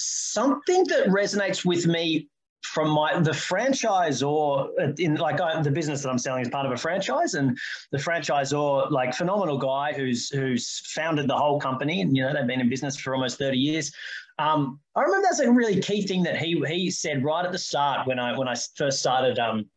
something 0.00 0.82
that 0.88 1.06
resonates 1.06 1.64
with 1.64 1.86
me 1.86 2.28
from 2.64 2.90
my 2.90 3.20
the 3.20 3.32
franchise 3.32 4.20
or 4.20 4.68
in 4.98 5.14
like 5.14 5.40
I, 5.40 5.62
the 5.62 5.70
business 5.70 6.02
that 6.02 6.10
I'm 6.10 6.18
selling 6.18 6.42
is 6.42 6.48
part 6.48 6.66
of 6.66 6.72
a 6.72 6.76
franchise, 6.76 7.34
and 7.34 7.56
the 7.92 7.98
franchisor, 7.98 8.90
like 8.90 9.14
phenomenal 9.14 9.56
guy 9.56 9.92
who's 9.92 10.28
who's 10.28 10.80
founded 10.92 11.28
the 11.28 11.36
whole 11.36 11.60
company, 11.60 12.00
and 12.00 12.16
you 12.16 12.24
know 12.24 12.34
they've 12.34 12.48
been 12.48 12.60
in 12.60 12.68
business 12.68 12.96
for 12.96 13.14
almost 13.14 13.38
30 13.38 13.56
years. 13.56 13.92
Um, 14.40 14.80
I 14.96 15.02
remember 15.02 15.28
that's 15.30 15.38
a 15.38 15.50
really 15.50 15.80
key 15.80 16.04
thing 16.04 16.24
that 16.24 16.36
he 16.36 16.60
he 16.66 16.90
said 16.90 17.22
right 17.22 17.46
at 17.46 17.52
the 17.52 17.58
start 17.58 18.08
when 18.08 18.18
I 18.18 18.36
when 18.36 18.48
I 18.48 18.56
first 18.74 18.98
started 18.98 19.38
um, 19.38 19.70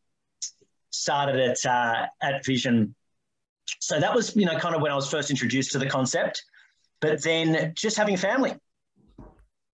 started 0.92 1.40
at 1.40 1.66
uh, 1.66 2.08
at 2.22 2.46
Vision. 2.46 2.96
So 3.80 4.00
that 4.00 4.14
was 4.14 4.36
you 4.36 4.46
know 4.46 4.58
kind 4.58 4.76
of 4.76 4.82
when 4.82 4.92
I 4.92 4.96
was 4.96 5.10
first 5.10 5.30
introduced 5.30 5.72
to 5.74 5.80
the 5.80 5.88
concept, 5.88 6.44
but 7.02 7.22
then 7.24 7.74
just 7.76 7.98
having 7.98 8.16
a 8.16 8.18
family 8.18 8.56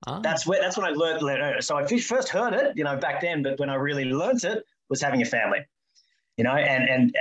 Ah. 0.07 0.19
That's 0.19 0.45
where 0.45 0.61
that's 0.61 0.77
when 0.77 0.85
I 0.85 0.89
learned. 0.89 1.63
So 1.63 1.77
I 1.77 1.85
first 1.85 2.29
heard 2.29 2.53
it, 2.53 2.77
you 2.77 2.83
know, 2.83 2.95
back 2.97 3.21
then, 3.21 3.41
but 3.41 3.59
when 3.59 3.69
I 3.69 3.75
really 3.75 4.05
learned 4.05 4.43
it 4.43 4.63
was 4.89 5.01
having 5.01 5.21
a 5.21 5.25
family, 5.25 5.59
you 6.37 6.43
know, 6.43 6.51
and 6.51 6.87
and 6.87 7.15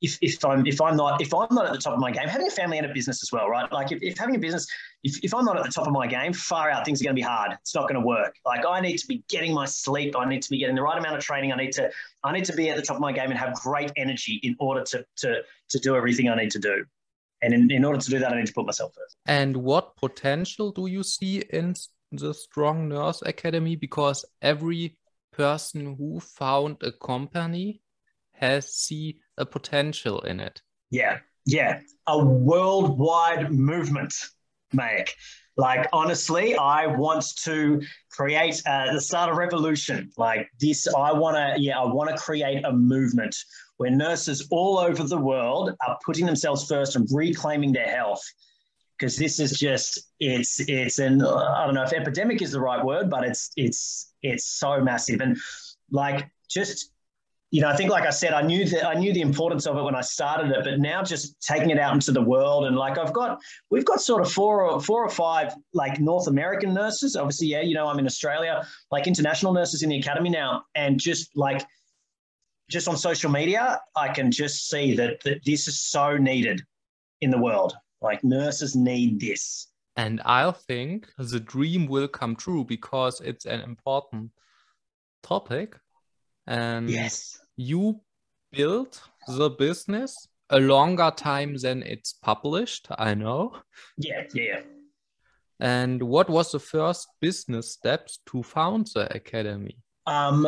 if, 0.00 0.18
if 0.22 0.42
I'm 0.44 0.66
if 0.66 0.80
I'm 0.80 0.96
not 0.96 1.20
if 1.20 1.34
I'm 1.34 1.48
not 1.50 1.66
at 1.66 1.72
the 1.72 1.78
top 1.78 1.92
of 1.92 1.98
my 1.98 2.10
game, 2.10 2.28
having 2.28 2.46
a 2.46 2.50
family 2.50 2.78
and 2.78 2.86
a 2.86 2.92
business 2.92 3.22
as 3.22 3.30
well, 3.32 3.48
right? 3.48 3.70
Like 3.70 3.92
if, 3.92 4.02
if 4.02 4.16
having 4.16 4.36
a 4.36 4.38
business, 4.38 4.66
if, 5.02 5.18
if 5.24 5.34
I'm 5.34 5.44
not 5.44 5.56
at 5.58 5.64
the 5.64 5.70
top 5.70 5.86
of 5.86 5.92
my 5.92 6.06
game, 6.06 6.32
far 6.32 6.70
out 6.70 6.84
things 6.84 7.00
are 7.00 7.04
going 7.04 7.16
to 7.16 7.20
be 7.20 7.26
hard. 7.26 7.52
It's 7.60 7.74
not 7.74 7.88
going 7.88 8.00
to 8.00 8.06
work. 8.06 8.36
Like 8.46 8.64
I 8.66 8.80
need 8.80 8.98
to 8.98 9.06
be 9.06 9.24
getting 9.28 9.52
my 9.52 9.64
sleep. 9.64 10.16
I 10.16 10.28
need 10.28 10.42
to 10.42 10.50
be 10.50 10.58
getting 10.58 10.76
the 10.76 10.82
right 10.82 10.98
amount 10.98 11.16
of 11.16 11.22
training. 11.22 11.52
I 11.52 11.56
need 11.56 11.72
to 11.72 11.90
I 12.22 12.32
need 12.32 12.44
to 12.46 12.52
be 12.52 12.70
at 12.70 12.76
the 12.76 12.82
top 12.82 12.96
of 12.96 13.00
my 13.00 13.12
game 13.12 13.30
and 13.30 13.38
have 13.38 13.54
great 13.54 13.90
energy 13.96 14.40
in 14.42 14.56
order 14.58 14.82
to 14.84 15.04
to 15.18 15.42
to 15.70 15.78
do 15.78 15.96
everything 15.96 16.28
I 16.28 16.36
need 16.36 16.50
to 16.52 16.58
do. 16.58 16.84
And 17.42 17.52
in, 17.52 17.70
in 17.72 17.84
order 17.84 17.98
to 17.98 18.10
do 18.10 18.20
that, 18.20 18.32
I 18.32 18.38
need 18.38 18.46
to 18.46 18.52
put 18.52 18.66
myself 18.66 18.94
first. 18.94 19.16
And 19.26 19.56
what 19.56 19.96
potential 19.96 20.70
do 20.70 20.86
you 20.86 21.02
see 21.02 21.42
in 21.50 21.74
the 22.12 22.32
Strong 22.32 22.88
Nurse 22.88 23.22
Academy 23.22 23.74
because 23.74 24.24
every 24.42 24.96
person 25.32 25.96
who 25.96 26.20
found 26.20 26.76
a 26.82 26.92
company 26.92 27.80
has 28.34 28.72
see 28.72 29.18
a 29.38 29.46
potential 29.46 30.20
in 30.20 30.40
it. 30.40 30.60
Yeah, 30.90 31.18
yeah, 31.46 31.80
a 32.06 32.22
worldwide 32.22 33.50
movement, 33.50 34.14
Mike. 34.72 35.16
Like 35.56 35.86
honestly, 35.92 36.56
I 36.56 36.86
want 36.86 37.24
to 37.44 37.82
create 38.10 38.62
uh, 38.66 38.92
the 38.92 39.00
start 39.00 39.30
of 39.30 39.36
revolution. 39.36 40.10
Like 40.16 40.48
this, 40.58 40.88
I 40.88 41.12
want 41.12 41.36
to, 41.36 41.60
yeah, 41.60 41.78
I 41.78 41.84
want 41.84 42.08
to 42.08 42.16
create 42.16 42.64
a 42.64 42.72
movement 42.72 43.36
where 43.76 43.90
nurses 43.90 44.48
all 44.50 44.78
over 44.78 45.02
the 45.02 45.18
world 45.18 45.74
are 45.86 45.98
putting 46.06 46.24
themselves 46.24 46.66
first 46.66 46.96
and 46.96 47.06
reclaiming 47.12 47.72
their 47.72 47.88
health 47.88 48.22
because 49.02 49.16
this 49.16 49.40
is 49.40 49.58
just 49.58 50.00
it's 50.20 50.60
it's 50.60 51.00
an 51.00 51.20
I 51.22 51.66
don't 51.66 51.74
know 51.74 51.82
if 51.82 51.92
epidemic 51.92 52.40
is 52.40 52.52
the 52.52 52.60
right 52.60 52.82
word, 52.82 53.10
but 53.10 53.24
it's 53.24 53.50
it's 53.56 54.12
it's 54.22 54.46
so 54.46 54.80
massive 54.80 55.20
and 55.20 55.36
like 55.90 56.30
just 56.48 56.91
you 57.52 57.60
know 57.60 57.68
I 57.68 57.76
think 57.76 57.90
like 57.90 58.04
I 58.04 58.10
said 58.10 58.32
I 58.32 58.42
knew 58.42 58.64
that 58.70 58.84
I 58.84 58.94
knew 58.94 59.12
the 59.12 59.20
importance 59.20 59.66
of 59.66 59.76
it 59.76 59.82
when 59.82 59.94
I 59.94 60.00
started 60.00 60.50
it, 60.50 60.64
but 60.64 60.80
now 60.80 61.04
just 61.04 61.40
taking 61.40 61.70
it 61.70 61.78
out 61.78 61.94
into 61.94 62.10
the 62.10 62.20
world 62.20 62.64
and 62.64 62.74
like 62.74 62.98
I've 62.98 63.12
got 63.12 63.40
we've 63.70 63.84
got 63.84 64.00
sort 64.00 64.22
of 64.22 64.32
four 64.32 64.62
or 64.64 64.80
four 64.80 65.04
or 65.04 65.10
five 65.10 65.54
like 65.72 66.00
North 66.00 66.26
American 66.26 66.74
nurses. 66.74 67.14
Obviously, 67.14 67.46
yeah, 67.46 67.60
you 67.60 67.74
know 67.74 67.86
I'm 67.86 68.00
in 68.00 68.06
Australia, 68.06 68.66
like 68.90 69.06
international 69.06 69.52
nurses 69.52 69.84
in 69.84 69.90
the 69.90 69.98
academy 69.98 70.30
now, 70.30 70.64
and 70.74 70.98
just 70.98 71.36
like 71.36 71.64
just 72.72 72.88
on 72.88 72.96
social 72.96 73.30
media, 73.30 73.80
I 73.94 74.08
can 74.08 74.30
just 74.30 74.68
see 74.68 74.96
that, 74.96 75.22
that 75.24 75.44
this 75.44 75.68
is 75.68 75.78
so 75.82 76.16
needed 76.16 76.62
in 77.20 77.30
the 77.30 77.38
world. 77.38 77.74
Like 78.00 78.24
nurses 78.24 78.74
need 78.74 79.20
this. 79.20 79.68
And 79.96 80.22
I 80.24 80.50
think 80.50 81.08
the 81.18 81.38
dream 81.38 81.86
will 81.86 82.08
come 82.08 82.34
true 82.34 82.64
because 82.64 83.20
it's 83.20 83.44
an 83.44 83.60
important 83.60 84.30
topic. 85.22 85.78
And 86.46 86.88
yes, 86.88 87.38
you 87.56 88.00
built 88.52 89.00
the 89.28 89.50
business 89.50 90.28
a 90.50 90.60
longer 90.60 91.10
time 91.16 91.56
than 91.56 91.82
it's 91.82 92.12
published. 92.12 92.88
I 92.98 93.14
know. 93.14 93.56
Yeah, 93.96 94.24
yeah. 94.34 94.60
And 95.60 96.02
what 96.02 96.28
was 96.28 96.52
the 96.52 96.58
first 96.58 97.08
business 97.20 97.72
steps 97.72 98.18
to 98.26 98.42
found 98.42 98.88
the 98.94 99.14
academy? 99.14 99.78
Um, 100.06 100.46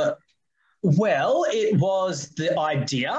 well, 0.82 1.46
it 1.48 1.78
was 1.78 2.30
the 2.30 2.58
idea, 2.58 3.16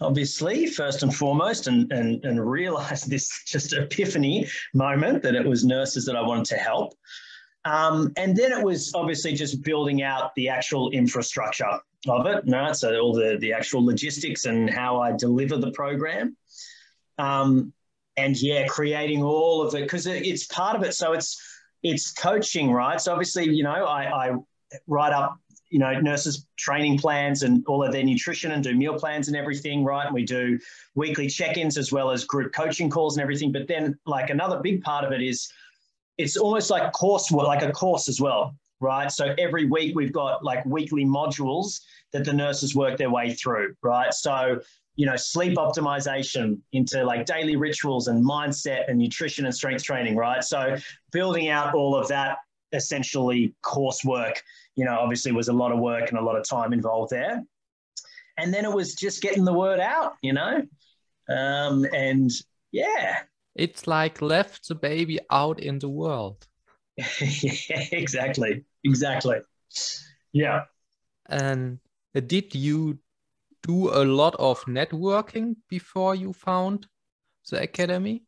obviously, 0.00 0.66
first 0.66 1.02
and 1.02 1.14
foremost, 1.14 1.66
and, 1.66 1.90
and, 1.92 2.24
and 2.24 2.48
realize 2.48 3.04
this 3.04 3.44
just 3.46 3.72
epiphany 3.72 4.46
moment 4.74 5.22
that 5.22 5.34
it 5.34 5.44
was 5.44 5.64
nurses 5.64 6.04
that 6.06 6.16
I 6.16 6.22
wanted 6.22 6.44
to 6.46 6.56
help. 6.56 6.92
Um, 7.64 8.12
and 8.16 8.36
then 8.36 8.52
it 8.52 8.64
was 8.64 8.92
obviously 8.94 9.34
just 9.34 9.62
building 9.62 10.02
out 10.02 10.34
the 10.36 10.48
actual 10.48 10.90
infrastructure 10.90 11.80
of 12.06 12.26
it, 12.26 12.44
right? 12.46 12.76
So 12.76 12.98
all 13.00 13.12
the, 13.12 13.38
the 13.40 13.52
actual 13.52 13.84
logistics 13.84 14.44
and 14.44 14.70
how 14.70 15.00
I 15.00 15.12
deliver 15.12 15.56
the 15.56 15.72
program. 15.72 16.36
Um, 17.18 17.72
and 18.16 18.40
yeah, 18.40 18.66
creating 18.66 19.22
all 19.22 19.62
of 19.62 19.74
it 19.74 19.82
because 19.82 20.06
it's 20.06 20.46
part 20.46 20.76
of 20.76 20.82
it. 20.82 20.94
So 20.94 21.12
it's 21.12 21.40
it's 21.82 22.12
coaching, 22.12 22.72
right? 22.72 23.00
So 23.00 23.12
obviously, 23.12 23.48
you 23.48 23.62
know, 23.62 23.86
I, 23.86 24.30
I 24.30 24.36
write 24.86 25.12
up 25.12 25.38
you 25.70 25.78
know, 25.78 25.92
nurses 26.00 26.46
training 26.56 26.98
plans 26.98 27.42
and 27.42 27.64
all 27.66 27.84
of 27.84 27.92
their 27.92 28.02
nutrition 28.02 28.52
and 28.52 28.64
do 28.64 28.74
meal 28.74 28.98
plans 28.98 29.28
and 29.28 29.36
everything, 29.36 29.84
right? 29.84 30.06
And 30.06 30.14
we 30.14 30.24
do 30.24 30.58
weekly 30.94 31.28
check-ins 31.28 31.76
as 31.76 31.92
well 31.92 32.10
as 32.10 32.24
group 32.24 32.52
coaching 32.52 32.88
calls 32.88 33.16
and 33.16 33.22
everything. 33.22 33.52
But 33.52 33.68
then 33.68 33.98
like 34.06 34.30
another 34.30 34.60
big 34.60 34.82
part 34.82 35.04
of 35.04 35.12
it 35.12 35.22
is 35.22 35.50
it's 36.16 36.36
almost 36.36 36.70
like 36.70 36.90
course 36.92 37.30
like 37.30 37.62
a 37.62 37.70
course 37.70 38.08
as 38.08 38.20
well, 38.20 38.56
right? 38.80 39.10
So 39.10 39.34
every 39.38 39.66
week 39.66 39.94
we've 39.94 40.12
got 40.12 40.44
like 40.44 40.64
weekly 40.64 41.04
modules 41.04 41.80
that 42.12 42.24
the 42.24 42.32
nurses 42.32 42.74
work 42.74 42.96
their 42.98 43.10
way 43.10 43.34
through, 43.34 43.74
right? 43.82 44.12
So 44.12 44.60
you 44.96 45.06
know, 45.06 45.14
sleep 45.14 45.56
optimization 45.56 46.58
into 46.72 47.04
like 47.04 47.24
daily 47.24 47.54
rituals 47.54 48.08
and 48.08 48.24
mindset 48.24 48.88
and 48.88 48.98
nutrition 48.98 49.44
and 49.44 49.54
strength 49.54 49.84
training, 49.84 50.16
right? 50.16 50.42
So 50.42 50.76
building 51.12 51.48
out 51.48 51.72
all 51.74 51.94
of 51.94 52.08
that 52.08 52.38
essentially 52.72 53.54
coursework 53.64 54.38
you 54.78 54.84
know, 54.84 54.96
obviously 55.00 55.32
was 55.32 55.48
a 55.48 55.52
lot 55.52 55.72
of 55.72 55.80
work 55.80 56.08
and 56.08 56.18
a 56.18 56.22
lot 56.22 56.36
of 56.36 56.48
time 56.48 56.72
involved 56.72 57.10
there. 57.10 57.42
And 58.38 58.54
then 58.54 58.64
it 58.64 58.72
was 58.72 58.94
just 58.94 59.20
getting 59.20 59.44
the 59.44 59.52
word 59.52 59.80
out, 59.80 60.12
you 60.22 60.32
know, 60.32 60.62
um, 61.28 61.84
and 61.92 62.30
yeah. 62.70 63.22
It's 63.56 63.88
like 63.88 64.22
left 64.22 64.68
the 64.68 64.76
baby 64.76 65.18
out 65.32 65.58
in 65.58 65.80
the 65.80 65.88
world. 65.88 66.46
yeah, 66.96 67.86
exactly. 67.90 68.64
Exactly. 68.84 69.38
Yeah. 70.32 70.64
And 71.26 71.78
did 72.14 72.54
you 72.54 72.98
do 73.62 73.90
a 73.90 74.04
lot 74.04 74.34
of 74.38 74.60
networking 74.64 75.56
before 75.68 76.14
you 76.14 76.32
found 76.32 76.86
the 77.50 77.62
academy? 77.62 78.22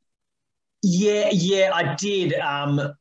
Yeah, 0.82 1.28
yeah, 1.32 1.70
I 1.74 1.94
did. 1.94 2.34
Um, 2.34 2.94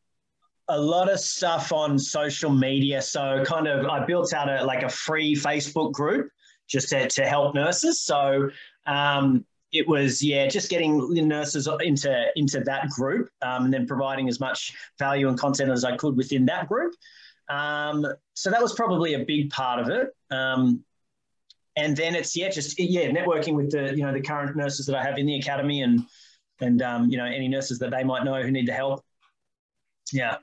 a 0.67 0.79
lot 0.79 1.11
of 1.11 1.19
stuff 1.19 1.73
on 1.73 1.97
social 1.97 2.51
media. 2.51 3.01
So 3.01 3.43
kind 3.45 3.67
of 3.67 3.85
I 3.87 4.05
built 4.05 4.33
out 4.33 4.49
a 4.49 4.63
like 4.63 4.83
a 4.83 4.89
free 4.89 5.35
Facebook 5.35 5.93
group 5.93 6.29
just 6.67 6.89
to, 6.89 7.07
to 7.07 7.25
help 7.25 7.55
nurses. 7.55 8.01
So 8.01 8.49
um, 8.85 9.45
it 9.71 9.87
was 9.87 10.23
yeah, 10.23 10.47
just 10.47 10.69
getting 10.69 11.13
the 11.13 11.21
nurses 11.21 11.67
into 11.81 12.25
into 12.35 12.59
that 12.61 12.89
group 12.89 13.29
um, 13.41 13.65
and 13.65 13.73
then 13.73 13.87
providing 13.87 14.27
as 14.29 14.39
much 14.39 14.73
value 14.97 15.27
and 15.27 15.37
content 15.37 15.71
as 15.71 15.83
I 15.83 15.97
could 15.97 16.15
within 16.15 16.45
that 16.45 16.67
group. 16.67 16.93
Um, 17.49 18.05
so 18.33 18.51
that 18.51 18.61
was 18.61 18.73
probably 18.73 19.15
a 19.15 19.25
big 19.25 19.49
part 19.49 19.79
of 19.79 19.89
it. 19.89 20.09
Um, 20.31 20.83
and 21.75 21.95
then 21.95 22.15
it's 22.15 22.35
yeah, 22.35 22.49
just 22.49 22.79
yeah, 22.79 23.09
networking 23.09 23.55
with 23.55 23.71
the 23.71 23.95
you 23.95 24.03
know 24.03 24.13
the 24.13 24.21
current 24.21 24.55
nurses 24.55 24.85
that 24.85 24.95
I 24.95 25.03
have 25.03 25.17
in 25.17 25.25
the 25.25 25.35
academy 25.35 25.81
and 25.81 26.01
and 26.59 26.81
um, 26.81 27.09
you 27.09 27.17
know 27.17 27.25
any 27.25 27.47
nurses 27.47 27.79
that 27.79 27.91
they 27.91 28.03
might 28.03 28.23
know 28.23 28.41
who 28.41 28.51
need 28.51 28.67
the 28.67 28.73
help. 28.73 29.03
Yeah. 30.11 30.37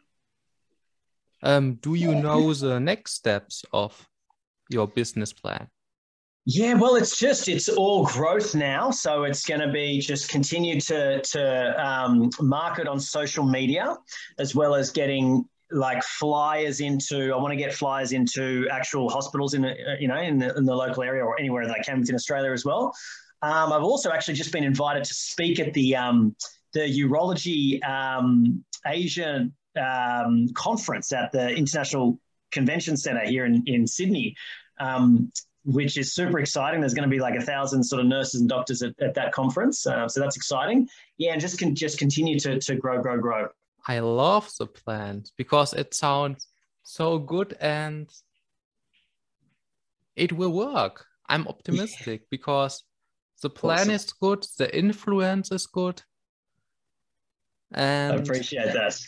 Um, 1.42 1.75
do 1.75 1.95
you 1.95 2.14
know 2.14 2.53
the 2.55 2.81
next 2.81 3.12
steps 3.12 3.64
of 3.73 4.09
your 4.71 4.88
business 4.88 5.33
plan? 5.33 5.69
Yeah, 6.49 6.75
well, 6.75 6.95
it's 6.95 7.19
just 7.19 7.49
it's 7.49 7.69
all 7.69 8.07
growth 8.07 8.55
now, 8.55 8.90
so 8.90 9.25
it's 9.25 9.45
going 9.45 9.61
to 9.61 9.71
be 9.73 10.01
just 10.01 10.31
continue 10.31 10.81
to 10.81 11.21
to 11.21 11.87
um, 11.87 12.31
market 12.40 12.87
on 12.87 13.01
social 13.01 13.45
media, 13.45 13.97
as 14.38 14.55
well 14.55 14.75
as 14.75 14.90
getting 14.90 15.45
like 15.70 16.02
flyers 16.02 16.81
into. 16.81 17.33
I 17.33 17.37
want 17.37 17.52
to 17.52 17.57
get 17.57 17.72
flyers 17.74 18.12
into 18.12 18.68
actual 18.70 19.09
hospitals 19.09 19.55
in 19.55 19.62
the 19.62 19.74
you 20.00 20.09
know 20.09 20.16
in 20.16 20.38
the, 20.38 20.55
in 20.57 20.64
the 20.64 20.74
local 20.74 21.02
area 21.02 21.24
or 21.24 21.38
anywhere 21.38 21.66
that 21.66 21.76
I 21.79 21.83
can 21.83 22.00
within 22.00 22.14
Australia 22.14 22.52
as 22.52 22.64
well. 22.64 22.94
Um, 23.42 23.72
I've 23.72 23.83
also 23.83 24.11
actually 24.11 24.35
just 24.35 24.52
been 24.52 24.64
invited 24.64 25.05
to 25.05 25.14
speak 25.14 25.61
at 25.61 25.72
the 25.74 25.96
um, 25.96 26.37
the 26.72 26.81
urology 26.81 27.83
um, 27.87 28.64
Asia 28.87 29.48
um, 29.81 30.48
conference 30.55 31.12
at 31.12 31.33
the 31.33 31.50
International 31.50 32.18
Convention 32.52 32.96
Centre 32.96 33.26
here 33.26 33.44
in 33.44 33.62
in 33.66 33.87
Sydney. 33.87 34.37
Um, 34.79 35.33
which 35.66 35.98
is 35.98 36.14
super 36.14 36.38
exciting. 36.38 36.81
There's 36.81 36.94
going 36.94 37.09
to 37.09 37.12
be 37.12 37.18
like 37.18 37.35
a 37.35 37.40
thousand 37.40 37.83
sort 37.83 38.00
of 38.00 38.07
nurses 38.07 38.40
and 38.40 38.48
doctors 38.48 38.83
at, 38.83 38.94
at 39.00 39.14
that 39.14 39.33
conference, 39.33 39.85
uh, 39.85 40.07
so 40.07 40.20
that's 40.20 40.37
exciting. 40.37 40.88
Yeah, 41.18 41.33
and 41.33 41.40
just 41.40 41.59
can 41.59 41.74
just 41.74 41.98
continue 41.98 42.38
to 42.38 42.61
to 42.61 42.76
grow, 42.76 43.02
grow, 43.02 43.18
grow. 43.18 43.48
I 43.88 44.01
love 44.01 44.51
the 44.59 44.66
plan 44.66 45.25
because 45.37 45.72
it 45.72 45.94
sounds 45.94 46.49
so 46.83 47.18
good 47.18 47.57
and 47.61 48.11
it 50.16 50.33
will 50.33 50.53
work. 50.53 51.07
I'm 51.29 51.46
optimistic 51.46 52.20
yeah. 52.22 52.27
because 52.31 52.83
the 53.42 53.51
plan 53.51 53.79
awesome. 53.79 53.90
is 53.94 54.12
good, 54.12 54.46
the 54.59 54.77
influence 54.77 55.53
is 55.53 55.66
good. 55.66 56.03
And 57.72 58.14
I 58.14 58.16
appreciate 58.16 58.72
that. 58.72 58.99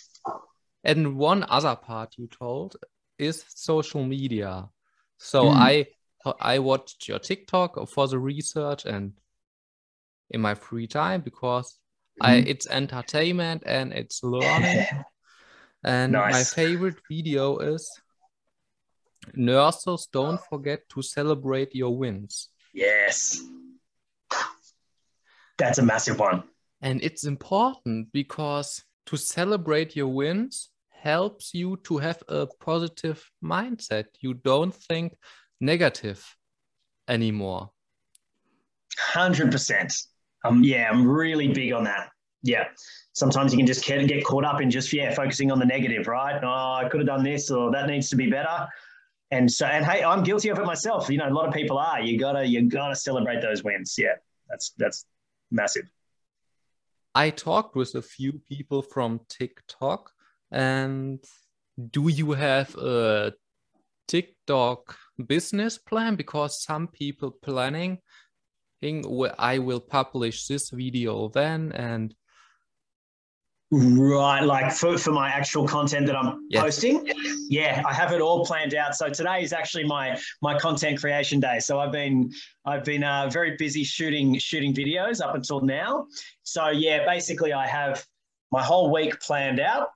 And 0.85 1.17
one 1.17 1.45
other 1.49 1.75
part 1.75 2.15
you 2.17 2.29
told 2.29 2.77
is 3.19 3.45
social 3.49 4.05
media. 4.05 4.69
So 5.17 5.47
mm. 5.47 5.55
I 5.55 5.87
I 6.41 6.59
watched 6.59 7.09
your 7.09 7.19
TikTok 7.19 7.89
for 7.89 8.07
the 8.07 8.19
research 8.19 8.85
and 8.85 9.13
in 10.31 10.41
my 10.41 10.55
free 10.55 10.87
time 10.87 11.23
because. 11.23 11.79
I 12.21 12.37
mm-hmm. 12.37 12.49
it's 12.49 12.67
entertainment 12.67 13.63
and 13.67 13.93
it's 13.93 14.23
learning. 14.23 14.87
and 15.85 16.13
nice. 16.13 16.33
my 16.33 16.45
favorite 16.45 16.97
video 17.11 17.59
is 17.59 17.91
nurses 19.35 20.09
don't 20.13 20.41
forget 20.51 20.89
to 20.91 21.03
celebrate 21.03 21.75
your 21.75 21.97
wins. 21.97 22.49
Yes. 22.73 23.41
That's 25.59 25.79
a 25.79 25.83
massive 25.83 26.19
one. 26.19 26.45
And 26.81 27.03
it's 27.03 27.25
important 27.25 28.13
because 28.13 28.85
to 29.07 29.17
celebrate 29.17 29.97
your 29.97 30.09
wins 30.09 30.71
helps 30.91 31.55
you 31.55 31.79
to 31.85 31.99
have 31.99 32.23
a 32.29 32.47
positive 32.61 33.29
mindset. 33.43 34.07
You 34.21 34.35
don't 34.35 34.75
think 34.75 35.15
negative 35.61 36.25
anymore. 37.09 37.71
Hundred 38.97 39.51
percent. 39.51 39.93
Um, 40.45 40.63
yeah, 40.63 40.89
I'm 40.91 41.07
really 41.07 41.49
big 41.49 41.73
on 41.73 41.85
that. 41.85 42.11
Yeah. 42.43 42.65
Sometimes 43.13 43.53
you 43.53 43.59
can 43.59 43.67
just 43.67 43.85
get, 43.85 44.07
get 44.07 44.25
caught 44.25 44.45
up 44.45 44.61
in 44.61 44.71
just 44.71 44.93
yeah 44.93 45.13
focusing 45.13 45.51
on 45.51 45.59
the 45.59 45.67
negative, 45.67 46.07
right? 46.07 46.41
Oh, 46.43 46.85
I 46.85 46.89
could 46.89 47.01
have 47.01 47.07
done 47.07 47.25
this, 47.25 47.51
or 47.51 47.71
that 47.73 47.89
needs 47.89 48.09
to 48.11 48.17
be 48.17 48.31
better. 48.31 48.69
And 49.31 49.51
so, 49.51 49.67
and 49.67 49.85
hey, 49.85 50.05
I'm 50.05 50.23
guilty 50.23 50.49
of 50.49 50.59
it 50.59 50.65
myself. 50.65 51.11
You 51.11 51.19
know, 51.19 51.29
a 51.29 51.35
lot 51.35 51.49
of 51.49 51.53
people 51.53 51.79
are. 51.79 52.01
You 52.01 52.19
gotta, 52.19 52.47
you 52.47 52.69
gotta 52.69 52.95
celebrate 52.95 53.43
those 53.43 53.65
wins. 53.65 53.97
Yeah, 53.99 54.15
that's 54.49 54.73
that's 54.79 55.05
massive. 55.51 55.91
I 57.15 57.31
talked 57.31 57.75
with 57.75 57.95
a 57.97 58.03
few 58.03 58.41
people 58.49 58.83
from 58.83 59.21
TikTok, 59.29 60.13
and 60.53 61.19
do 61.91 62.09
you 62.09 62.33
have 62.33 62.75
a 62.77 63.35
TikTok 64.07 64.97
business 65.27 65.77
plan 65.77 66.15
because 66.15 66.63
some 66.63 66.87
people 66.87 67.33
planning 67.33 67.99
I 68.83 69.59
will 69.59 69.81
publish 69.81 70.47
this 70.47 70.71
video 70.71 71.29
then 71.29 71.73
and 71.73 72.15
Right, 73.71 74.41
like 74.41 74.73
for, 74.73 74.97
for 74.97 75.13
my 75.13 75.29
actual 75.29 75.69
content 75.69 76.07
that 76.07 76.17
I'm 76.17 76.47
yes. 76.49 76.63
posting. 76.63 77.07
Yeah, 77.51 77.83
I 77.87 77.93
have 77.93 78.13
it 78.13 78.23
all 78.23 78.47
planned 78.47 78.75
out. 78.75 78.95
So 78.97 79.11
today 79.11 79.43
is 79.43 79.53
actually 79.53 79.85
my 79.85 80.19
my 80.41 80.59
content 80.59 80.99
creation 80.99 81.39
day. 81.39 81.59
So 81.59 81.79
I've 81.79 81.93
been 81.93 82.31
I've 82.65 82.83
been 82.83 83.05
uh, 83.05 83.29
very 83.31 83.57
busy 83.59 83.85
shooting 83.85 84.39
shooting 84.39 84.73
videos 84.73 85.21
up 85.23 85.35
until 85.35 85.61
now. 85.61 86.07
So 86.45 86.71
yeah, 86.71 87.05
basically 87.05 87.53
I 87.53 87.67
have 87.67 88.07
my 88.51 88.63
whole 88.63 88.91
week 88.91 89.21
planned 89.21 89.61
out, 89.61 89.89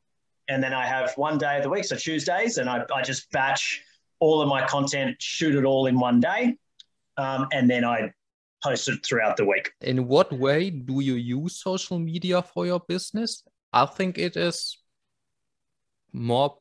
and 0.48 0.62
then 0.62 0.74
I 0.74 0.84
have 0.84 1.12
one 1.16 1.38
day 1.38 1.56
of 1.56 1.62
the 1.62 1.70
week, 1.70 1.86
so 1.86 1.96
Tuesdays, 1.96 2.58
and 2.58 2.68
I, 2.68 2.84
I 2.94 3.00
just 3.00 3.30
batch 3.30 3.82
all 4.20 4.42
of 4.42 4.48
my 4.48 4.66
content, 4.66 5.16
shoot 5.18 5.54
it 5.54 5.64
all 5.64 5.86
in 5.86 5.98
one 5.98 6.20
day, 6.20 6.58
um, 7.16 7.48
and 7.52 7.70
then 7.70 7.86
I 7.86 8.12
post 8.62 8.88
it 8.88 9.04
throughout 9.04 9.36
the 9.36 9.44
week. 9.44 9.72
In 9.80 10.06
what 10.06 10.32
way 10.32 10.70
do 10.70 11.00
you 11.00 11.14
use 11.14 11.60
social 11.60 11.98
media 11.98 12.42
for 12.42 12.66
your 12.66 12.80
business? 12.80 13.42
I 13.72 13.86
think 13.86 14.18
it 14.18 14.36
is 14.36 14.78
more 16.12 16.58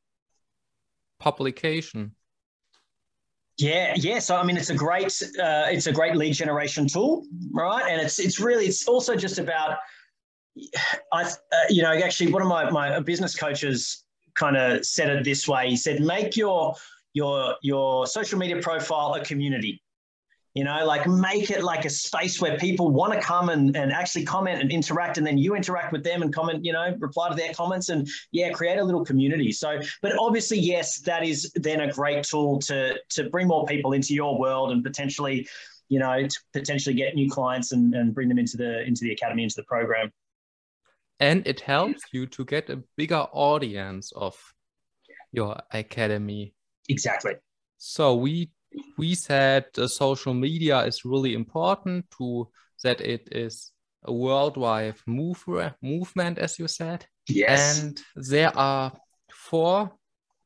publication. 1.19 2.15
Yeah, 3.57 3.93
yeah. 3.95 4.19
So 4.19 4.37
I 4.37 4.43
mean, 4.43 4.57
it's 4.57 4.69
a 4.69 4.75
great 4.75 5.21
uh, 5.39 5.67
it's 5.69 5.87
a 5.87 5.91
great 5.91 6.15
lead 6.15 6.33
generation 6.33 6.87
tool, 6.87 7.25
right? 7.51 7.83
And 7.87 8.01
it's 8.01 8.17
it's 8.19 8.39
really 8.39 8.65
it's 8.65 8.87
also 8.87 9.15
just 9.15 9.37
about 9.37 9.77
I 11.11 11.23
uh, 11.23 11.33
you 11.69 11.83
know 11.83 11.93
actually 11.93 12.31
one 12.31 12.41
of 12.41 12.47
my 12.47 12.69
my 12.71 12.99
business 12.99 13.35
coaches 13.35 14.05
kind 14.35 14.57
of 14.57 14.85
said 14.85 15.09
it 15.09 15.23
this 15.23 15.47
way. 15.47 15.69
He 15.69 15.75
said, 15.75 16.01
make 16.01 16.35
your 16.37 16.75
your 17.13 17.55
your 17.61 18.07
social 18.07 18.39
media 18.39 18.61
profile 18.61 19.13
a 19.13 19.23
community 19.23 19.83
you 20.53 20.63
know 20.63 20.85
like 20.85 21.07
make 21.07 21.49
it 21.49 21.63
like 21.63 21.85
a 21.85 21.89
space 21.89 22.41
where 22.41 22.57
people 22.57 22.91
want 22.91 23.13
to 23.13 23.19
come 23.19 23.49
and, 23.49 23.75
and 23.75 23.91
actually 23.91 24.25
comment 24.25 24.61
and 24.61 24.71
interact 24.71 25.17
and 25.17 25.25
then 25.25 25.37
you 25.37 25.55
interact 25.55 25.91
with 25.91 26.03
them 26.03 26.21
and 26.21 26.33
comment 26.33 26.63
you 26.65 26.73
know 26.73 26.95
reply 26.99 27.29
to 27.29 27.35
their 27.35 27.53
comments 27.53 27.89
and 27.89 28.07
yeah 28.31 28.49
create 28.51 28.77
a 28.77 28.83
little 28.83 29.05
community. 29.05 29.51
So 29.51 29.79
but 30.01 30.17
obviously 30.19 30.59
yes 30.59 30.99
that 31.01 31.23
is 31.23 31.51
then 31.55 31.81
a 31.81 31.91
great 31.91 32.23
tool 32.23 32.59
to 32.59 32.97
to 33.09 33.29
bring 33.29 33.47
more 33.47 33.65
people 33.65 33.93
into 33.93 34.13
your 34.13 34.37
world 34.37 34.71
and 34.71 34.83
potentially 34.83 35.47
you 35.89 35.99
know 35.99 36.27
to 36.27 36.39
potentially 36.53 36.95
get 36.95 37.15
new 37.15 37.29
clients 37.29 37.71
and, 37.71 37.93
and 37.95 38.13
bring 38.13 38.27
them 38.27 38.39
into 38.39 38.57
the 38.57 38.83
into 38.83 39.03
the 39.03 39.11
academy 39.11 39.43
into 39.43 39.55
the 39.55 39.63
program. 39.63 40.11
And 41.19 41.45
it 41.45 41.59
helps 41.59 42.01
you 42.11 42.25
to 42.25 42.43
get 42.43 42.69
a 42.71 42.81
bigger 42.97 43.27
audience 43.31 44.11
of 44.15 44.35
your 45.31 45.55
academy. 45.71 46.55
Exactly. 46.89 47.33
So 47.77 48.15
we 48.15 48.49
we 48.97 49.15
said 49.15 49.65
uh, 49.77 49.87
social 49.87 50.33
media 50.33 50.85
is 50.85 51.05
really 51.05 51.33
important 51.33 52.05
to 52.17 52.47
that 52.83 53.01
it 53.01 53.27
is 53.31 53.71
a 54.03 54.13
worldwide 54.13 54.95
move, 55.05 55.43
movement, 55.81 56.39
as 56.39 56.57
you 56.57 56.67
said. 56.67 57.05
Yes. 57.27 57.81
And 57.81 58.01
there 58.15 58.57
are 58.57 58.91
four, 59.31 59.91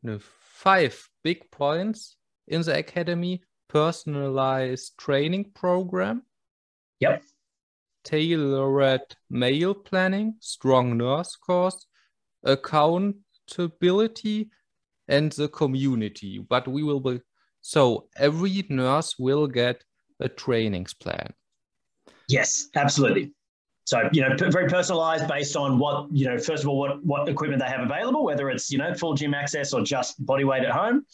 no, 0.03 0.19
five 0.41 1.07
big 1.23 1.49
points 1.51 2.17
in 2.47 2.61
the 2.61 2.77
academy: 2.77 3.41
personalized 3.69 4.97
training 4.97 5.51
program. 5.53 6.23
Yep. 6.99 7.23
Tailored 8.03 9.15
meal 9.29 9.73
planning, 9.73 10.35
strong 10.39 10.97
nurse 10.97 11.35
course, 11.35 11.87
accountability, 12.43 14.49
and 15.07 15.31
the 15.31 15.47
community. 15.47 16.39
But 16.39 16.67
we 16.67 16.83
will 16.83 16.99
be 16.99 17.21
so 17.65 18.05
every 18.15 18.63
nurse 18.69 19.17
will 19.17 19.47
get 19.47 19.83
a 20.19 20.29
trainings 20.29 20.93
plan. 20.93 21.33
Yes, 22.29 22.69
absolutely. 22.75 23.33
So 23.85 24.07
you 24.11 24.21
know, 24.21 24.35
very 24.37 24.69
personalized 24.69 25.27
based 25.27 25.55
on 25.55 25.79
what 25.79 26.07
you 26.11 26.27
know. 26.27 26.37
First 26.37 26.61
of 26.61 26.69
all, 26.69 26.77
what 26.77 27.03
what 27.03 27.27
equipment 27.27 27.63
they 27.63 27.67
have 27.67 27.81
available, 27.81 28.23
whether 28.23 28.51
it's 28.51 28.69
you 28.69 28.77
know 28.77 28.93
full 28.93 29.15
gym 29.15 29.33
access 29.33 29.73
or 29.73 29.81
just 29.81 30.23
body 30.23 30.43
weight 30.43 30.63
at 30.63 30.69
home, 30.69 31.07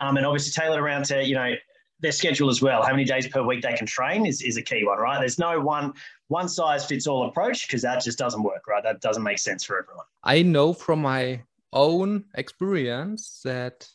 um, 0.00 0.16
and 0.16 0.24
obviously 0.24 0.50
tailored 0.50 0.80
around 0.80 1.04
to 1.06 1.22
you 1.22 1.34
know 1.34 1.52
their 2.00 2.12
schedule 2.12 2.48
as 2.48 2.62
well. 2.62 2.82
How 2.82 2.92
many 2.92 3.04
days 3.04 3.28
per 3.28 3.42
week 3.42 3.60
they 3.60 3.74
can 3.74 3.86
train 3.86 4.24
is, 4.24 4.40
is 4.40 4.56
a 4.56 4.62
key 4.62 4.84
one, 4.86 4.98
right? 4.98 5.18
There's 5.18 5.38
no 5.38 5.60
one 5.60 5.92
one 6.28 6.48
size 6.48 6.86
fits 6.86 7.06
all 7.06 7.28
approach 7.28 7.66
because 7.66 7.82
that 7.82 8.02
just 8.02 8.16
doesn't 8.16 8.42
work, 8.42 8.66
right? 8.66 8.82
That 8.82 9.02
doesn't 9.02 9.22
make 9.22 9.38
sense 9.38 9.62
for 9.62 9.78
everyone. 9.78 10.06
I 10.24 10.40
know 10.40 10.72
from 10.72 11.02
my 11.02 11.42
own 11.74 12.24
experience 12.34 13.42
that 13.44 13.86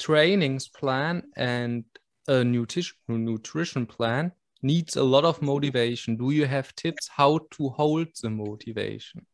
trainings 0.00 0.66
plan 0.66 1.22
and 1.36 1.84
a 2.26 2.42
nutrition 2.42 2.96
nutrition 3.08 3.86
plan 3.86 4.32
needs 4.62 4.96
a 4.96 5.02
lot 5.02 5.24
of 5.24 5.40
motivation. 5.42 6.16
Do 6.16 6.30
you 6.30 6.46
have 6.46 6.74
tips 6.74 7.08
how 7.08 7.40
to 7.52 7.68
hold 7.68 8.08
the 8.22 8.30
motivation? 8.30 9.26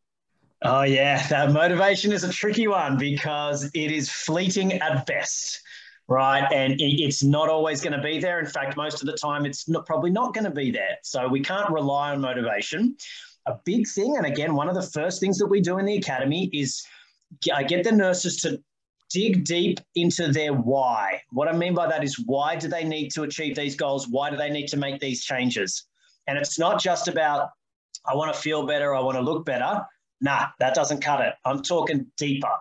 Oh 0.63 0.83
yeah, 0.83 1.27
that 1.29 1.53
motivation 1.53 2.13
is 2.13 2.25
a 2.25 2.33
tricky 2.33 2.67
one 2.67 2.97
because 2.99 3.65
it 3.75 3.91
is 3.93 4.11
fleeting 4.11 4.73
at 4.75 5.07
best, 5.07 5.61
right? 6.09 6.47
And 6.53 6.77
it's 6.79 7.23
not 7.23 7.49
always 7.49 7.83
going 7.83 7.93
to 7.93 8.03
be 8.03 8.19
there. 8.19 8.39
In 8.41 8.47
fact, 8.47 8.77
most 8.77 9.03
of 9.03 9.07
the 9.07 9.17
time, 9.17 9.47
it's 9.47 9.69
not, 9.69 9.85
probably 9.87 10.11
not 10.11 10.35
going 10.35 10.45
to 10.45 10.51
be 10.51 10.71
there. 10.71 10.97
So 11.03 11.29
we 11.29 11.41
can't 11.41 11.71
rely 11.71 12.13
on 12.13 12.21
motivation. 12.21 12.97
A 13.47 13.55
big 13.65 13.87
thing, 13.87 14.17
and 14.17 14.27
again, 14.27 14.55
one 14.55 14.69
of 14.69 14.75
the 14.75 14.83
first 14.83 15.21
things 15.21 15.39
that 15.39 15.47
we 15.47 15.61
do 15.61 15.79
in 15.79 15.85
the 15.85 15.97
academy 15.97 16.51
is 16.53 16.83
I 17.53 17.63
get 17.63 17.85
the 17.85 17.93
nurses 17.93 18.39
to 18.39 18.61
dig 19.11 19.45
deep 19.45 19.81
into 19.95 20.33
their 20.33 20.53
why. 20.53 21.21
What 21.31 21.49
I 21.49 21.53
mean 21.53 21.75
by 21.75 21.87
that 21.89 22.05
is 22.05 22.19
why 22.27 22.57
do 22.57 22.69
they 22.69 22.85
need 22.85 23.11
to 23.13 23.23
achieve 23.23 23.57
these 23.57 23.77
goals? 23.77 24.09
Why 24.09 24.31
do 24.31 24.37
they 24.37 24.51
need 24.51 24.69
to 24.69 24.77
make 24.77 25.01
these 25.01 25.25
changes? 25.25 25.85
And 26.27 26.39
it's 26.39 26.59
not 26.59 26.81
just 26.81 27.09
about, 27.09 27.51
I 28.07 28.15
want 28.15 28.35
to 28.35 28.41
feel 28.41 28.67
better, 28.67 28.95
I 28.95 29.01
want 29.01 29.17
to 29.17 29.23
look 29.23 29.45
better. 29.45 29.83
Nah, 30.21 30.47
that 30.59 30.75
doesn't 30.75 31.01
cut 31.01 31.21
it. 31.21 31.35
I'm 31.45 31.63
talking 31.63 32.07
deeper. 32.17 32.53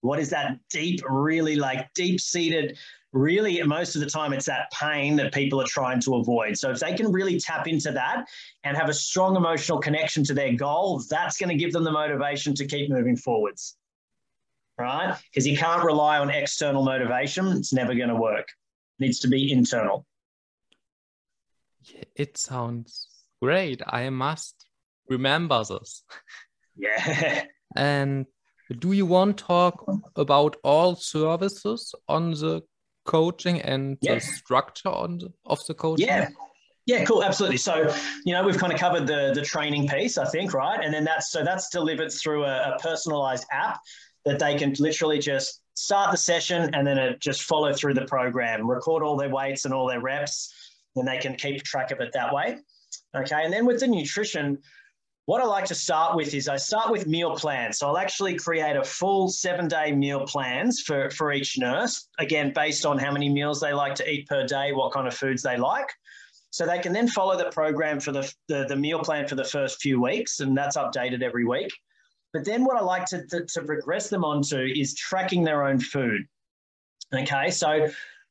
What 0.00 0.18
is 0.18 0.30
that 0.30 0.58
deep, 0.70 1.00
really 1.08 1.56
like 1.56 1.92
deep 1.94 2.20
seated? 2.20 2.78
Really, 3.12 3.62
most 3.62 3.94
of 3.94 4.00
the 4.00 4.08
time, 4.08 4.32
it's 4.32 4.46
that 4.46 4.70
pain 4.72 5.16
that 5.16 5.34
people 5.34 5.60
are 5.60 5.66
trying 5.66 6.00
to 6.00 6.14
avoid. 6.16 6.56
So, 6.56 6.70
if 6.70 6.80
they 6.80 6.94
can 6.94 7.12
really 7.12 7.38
tap 7.38 7.68
into 7.68 7.92
that 7.92 8.24
and 8.64 8.74
have 8.74 8.88
a 8.88 8.94
strong 8.94 9.36
emotional 9.36 9.78
connection 9.78 10.24
to 10.24 10.34
their 10.34 10.54
goal, 10.54 11.02
that's 11.10 11.36
going 11.36 11.50
to 11.50 11.54
give 11.54 11.72
them 11.72 11.84
the 11.84 11.92
motivation 11.92 12.54
to 12.54 12.66
keep 12.66 12.90
moving 12.90 13.16
forwards 13.16 13.76
right? 14.78 15.16
Because 15.30 15.46
you 15.46 15.56
can't 15.56 15.84
rely 15.84 16.18
on 16.18 16.30
external 16.30 16.82
motivation. 16.82 17.46
It's 17.48 17.72
never 17.72 17.94
going 17.94 18.08
to 18.08 18.16
work. 18.16 18.48
It 18.98 19.04
needs 19.04 19.20
to 19.20 19.28
be 19.28 19.52
internal. 19.52 20.06
Yeah, 21.84 22.04
it 22.16 22.36
sounds 22.36 23.08
great. 23.40 23.82
I 23.86 24.10
must 24.10 24.66
remember 25.08 25.64
this. 25.64 26.02
Yeah. 26.76 27.44
and 27.76 28.26
do 28.78 28.92
you 28.92 29.06
want 29.06 29.38
to 29.38 29.44
talk 29.44 29.84
about 30.16 30.56
all 30.62 30.94
services 30.96 31.94
on 32.08 32.30
the 32.32 32.62
coaching 33.04 33.60
and 33.60 33.98
yeah. 34.00 34.14
the 34.14 34.20
structure 34.20 34.88
on 34.88 35.18
the, 35.18 35.32
of 35.46 35.58
the 35.66 35.74
coaching? 35.74 36.06
Yeah. 36.06 36.28
Yeah, 36.84 37.04
cool, 37.04 37.22
absolutely. 37.22 37.58
So, 37.58 37.94
you 38.24 38.32
know, 38.32 38.42
we've 38.42 38.58
kind 38.58 38.72
of 38.72 38.78
covered 38.80 39.06
the 39.06 39.30
the 39.32 39.42
training 39.42 39.86
piece, 39.86 40.18
I 40.18 40.24
think, 40.24 40.52
right? 40.52 40.80
And 40.82 40.92
then 40.92 41.04
that's 41.04 41.30
so 41.30 41.44
that's 41.44 41.68
delivered 41.68 42.10
through 42.10 42.42
a, 42.44 42.74
a 42.74 42.78
personalized 42.80 43.46
app 43.52 43.78
that 44.24 44.38
they 44.38 44.56
can 44.56 44.74
literally 44.78 45.18
just 45.18 45.60
start 45.74 46.10
the 46.10 46.16
session 46.16 46.74
and 46.74 46.86
then 46.86 46.98
it 46.98 47.20
just 47.20 47.42
follow 47.42 47.72
through 47.72 47.94
the 47.94 48.04
program, 48.04 48.68
record 48.68 49.02
all 49.02 49.16
their 49.16 49.30
weights 49.30 49.64
and 49.64 49.74
all 49.74 49.86
their 49.86 50.00
reps, 50.00 50.52
and 50.96 51.06
they 51.06 51.18
can 51.18 51.34
keep 51.34 51.62
track 51.62 51.90
of 51.90 52.00
it 52.00 52.12
that 52.12 52.32
way. 52.32 52.58
Okay, 53.16 53.44
and 53.44 53.52
then 53.52 53.66
with 53.66 53.80
the 53.80 53.86
nutrition, 53.86 54.58
what 55.26 55.40
I 55.40 55.44
like 55.44 55.66
to 55.66 55.74
start 55.74 56.16
with 56.16 56.34
is 56.34 56.48
I 56.48 56.56
start 56.56 56.90
with 56.90 57.06
meal 57.06 57.36
plans. 57.36 57.78
So 57.78 57.86
I'll 57.86 57.98
actually 57.98 58.36
create 58.36 58.76
a 58.76 58.84
full 58.84 59.28
seven 59.28 59.68
day 59.68 59.92
meal 59.92 60.26
plans 60.26 60.80
for, 60.80 61.10
for 61.10 61.32
each 61.32 61.58
nurse, 61.58 62.08
again, 62.18 62.52
based 62.54 62.84
on 62.84 62.98
how 62.98 63.12
many 63.12 63.28
meals 63.28 63.60
they 63.60 63.72
like 63.72 63.94
to 63.96 64.10
eat 64.10 64.28
per 64.28 64.46
day, 64.46 64.72
what 64.72 64.92
kind 64.92 65.06
of 65.06 65.14
foods 65.14 65.42
they 65.42 65.56
like. 65.56 65.88
So 66.50 66.66
they 66.66 66.80
can 66.80 66.92
then 66.92 67.08
follow 67.08 67.36
the 67.38 67.50
program 67.50 68.00
for 68.00 68.12
the, 68.12 68.30
the, 68.48 68.66
the 68.68 68.76
meal 68.76 68.98
plan 68.98 69.26
for 69.26 69.36
the 69.36 69.44
first 69.44 69.80
few 69.80 70.02
weeks, 70.02 70.40
and 70.40 70.56
that's 70.56 70.76
updated 70.76 71.22
every 71.22 71.46
week. 71.46 71.72
But 72.32 72.44
then 72.44 72.64
what 72.64 72.76
I 72.76 72.80
like 72.80 73.06
to, 73.06 73.26
to, 73.26 73.44
to 73.44 73.62
progress 73.62 74.08
them 74.08 74.24
onto 74.24 74.58
is 74.58 74.94
tracking 74.94 75.44
their 75.44 75.66
own 75.66 75.78
food. 75.78 76.22
Okay, 77.14 77.50
so 77.50 77.90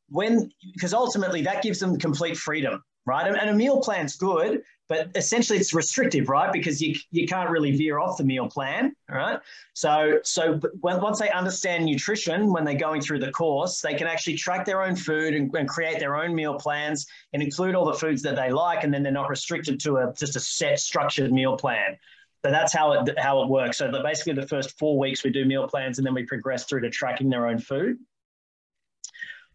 when, 0.09 0.51
because 0.73 0.93
ultimately 0.93 1.41
that 1.43 1.61
gives 1.61 1.79
them 1.79 1.97
complete 1.97 2.35
freedom, 2.35 2.83
right? 3.05 3.27
And, 3.27 3.49
a 3.49 3.53
meal 3.53 3.79
plan's 3.79 4.15
good, 4.15 4.63
but 4.89 5.09
essentially 5.15 5.57
it's 5.57 5.73
restrictive, 5.73 6.29
right? 6.29 6.51
Because 6.51 6.81
you, 6.81 6.95
you 7.11 7.27
can't 7.27 7.49
really 7.49 7.71
veer 7.77 7.99
off 7.99 8.17
the 8.17 8.23
meal 8.23 8.47
plan, 8.49 8.93
right? 9.07 9.39
So, 9.73 10.19
so 10.23 10.59
when, 10.81 10.99
once 10.99 11.19
they 11.19 11.29
understand 11.29 11.85
nutrition, 11.85 12.51
when 12.51 12.65
they're 12.65 12.73
going 12.73 13.01
through 13.01 13.19
the 13.19 13.31
course, 13.31 13.81
they 13.81 13.93
can 13.93 14.07
actually 14.07 14.35
track 14.35 14.65
their 14.65 14.81
own 14.81 14.95
food 14.95 15.35
and, 15.35 15.53
and 15.55 15.69
create 15.69 15.99
their 15.99 16.17
own 16.17 16.35
meal 16.35 16.55
plans 16.55 17.05
and 17.33 17.41
include 17.41 17.75
all 17.75 17.85
the 17.85 17.93
foods 17.93 18.21
that 18.23 18.35
they 18.35 18.51
like, 18.51 18.83
and 18.83 18.93
then 18.93 19.03
they're 19.03 19.11
not 19.13 19.29
restricted 19.29 19.79
to 19.81 19.97
a 19.97 20.13
just 20.17 20.35
a 20.35 20.39
set 20.39 20.79
structured 20.79 21.31
meal 21.31 21.55
plan. 21.55 21.97
So 22.43 22.51
that's 22.51 22.73
how 22.73 22.93
it 22.93 23.19
how 23.19 23.43
it 23.43 23.49
works. 23.49 23.77
So 23.77 23.91
the, 23.91 24.01
basically, 24.01 24.33
the 24.33 24.47
first 24.47 24.77
four 24.79 24.97
weeks 24.97 25.23
we 25.23 25.29
do 25.29 25.45
meal 25.45 25.67
plans, 25.67 25.99
and 25.99 26.07
then 26.07 26.13
we 26.13 26.25
progress 26.25 26.65
through 26.65 26.81
to 26.81 26.89
tracking 26.89 27.29
their 27.29 27.47
own 27.47 27.59
food. 27.59 27.97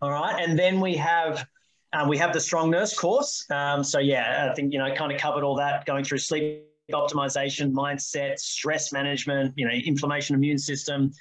All 0.00 0.12
right, 0.12 0.40
and 0.40 0.58
then 0.58 0.80
we 0.80 0.94
have 0.96 1.46
um, 1.92 2.08
we 2.08 2.18
have 2.18 2.32
the 2.32 2.40
strong 2.40 2.70
nurse 2.70 2.96
course. 2.96 3.44
Um, 3.50 3.82
so 3.82 3.98
yeah, 3.98 4.48
I 4.50 4.54
think 4.54 4.72
you 4.72 4.78
know 4.78 4.94
kind 4.94 5.10
of 5.10 5.20
covered 5.20 5.42
all 5.42 5.56
that, 5.56 5.84
going 5.84 6.04
through 6.04 6.18
sleep 6.18 6.62
optimization, 6.92 7.72
mindset, 7.72 8.38
stress 8.38 8.92
management, 8.92 9.52
you 9.56 9.66
know, 9.66 9.72
inflammation, 9.72 10.36
immune 10.36 10.58
system, 10.58 11.12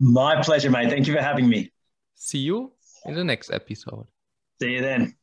My 0.00 0.42
pleasure, 0.42 0.70
mate. 0.70 0.90
Thank 0.90 1.06
you 1.06 1.14
for 1.14 1.22
having 1.22 1.48
me. 1.48 1.72
See 2.14 2.38
you 2.38 2.72
in 3.04 3.14
the 3.14 3.24
next 3.24 3.50
episode. 3.50 4.06
See 4.60 4.72
you 4.72 4.82
then. 4.82 5.16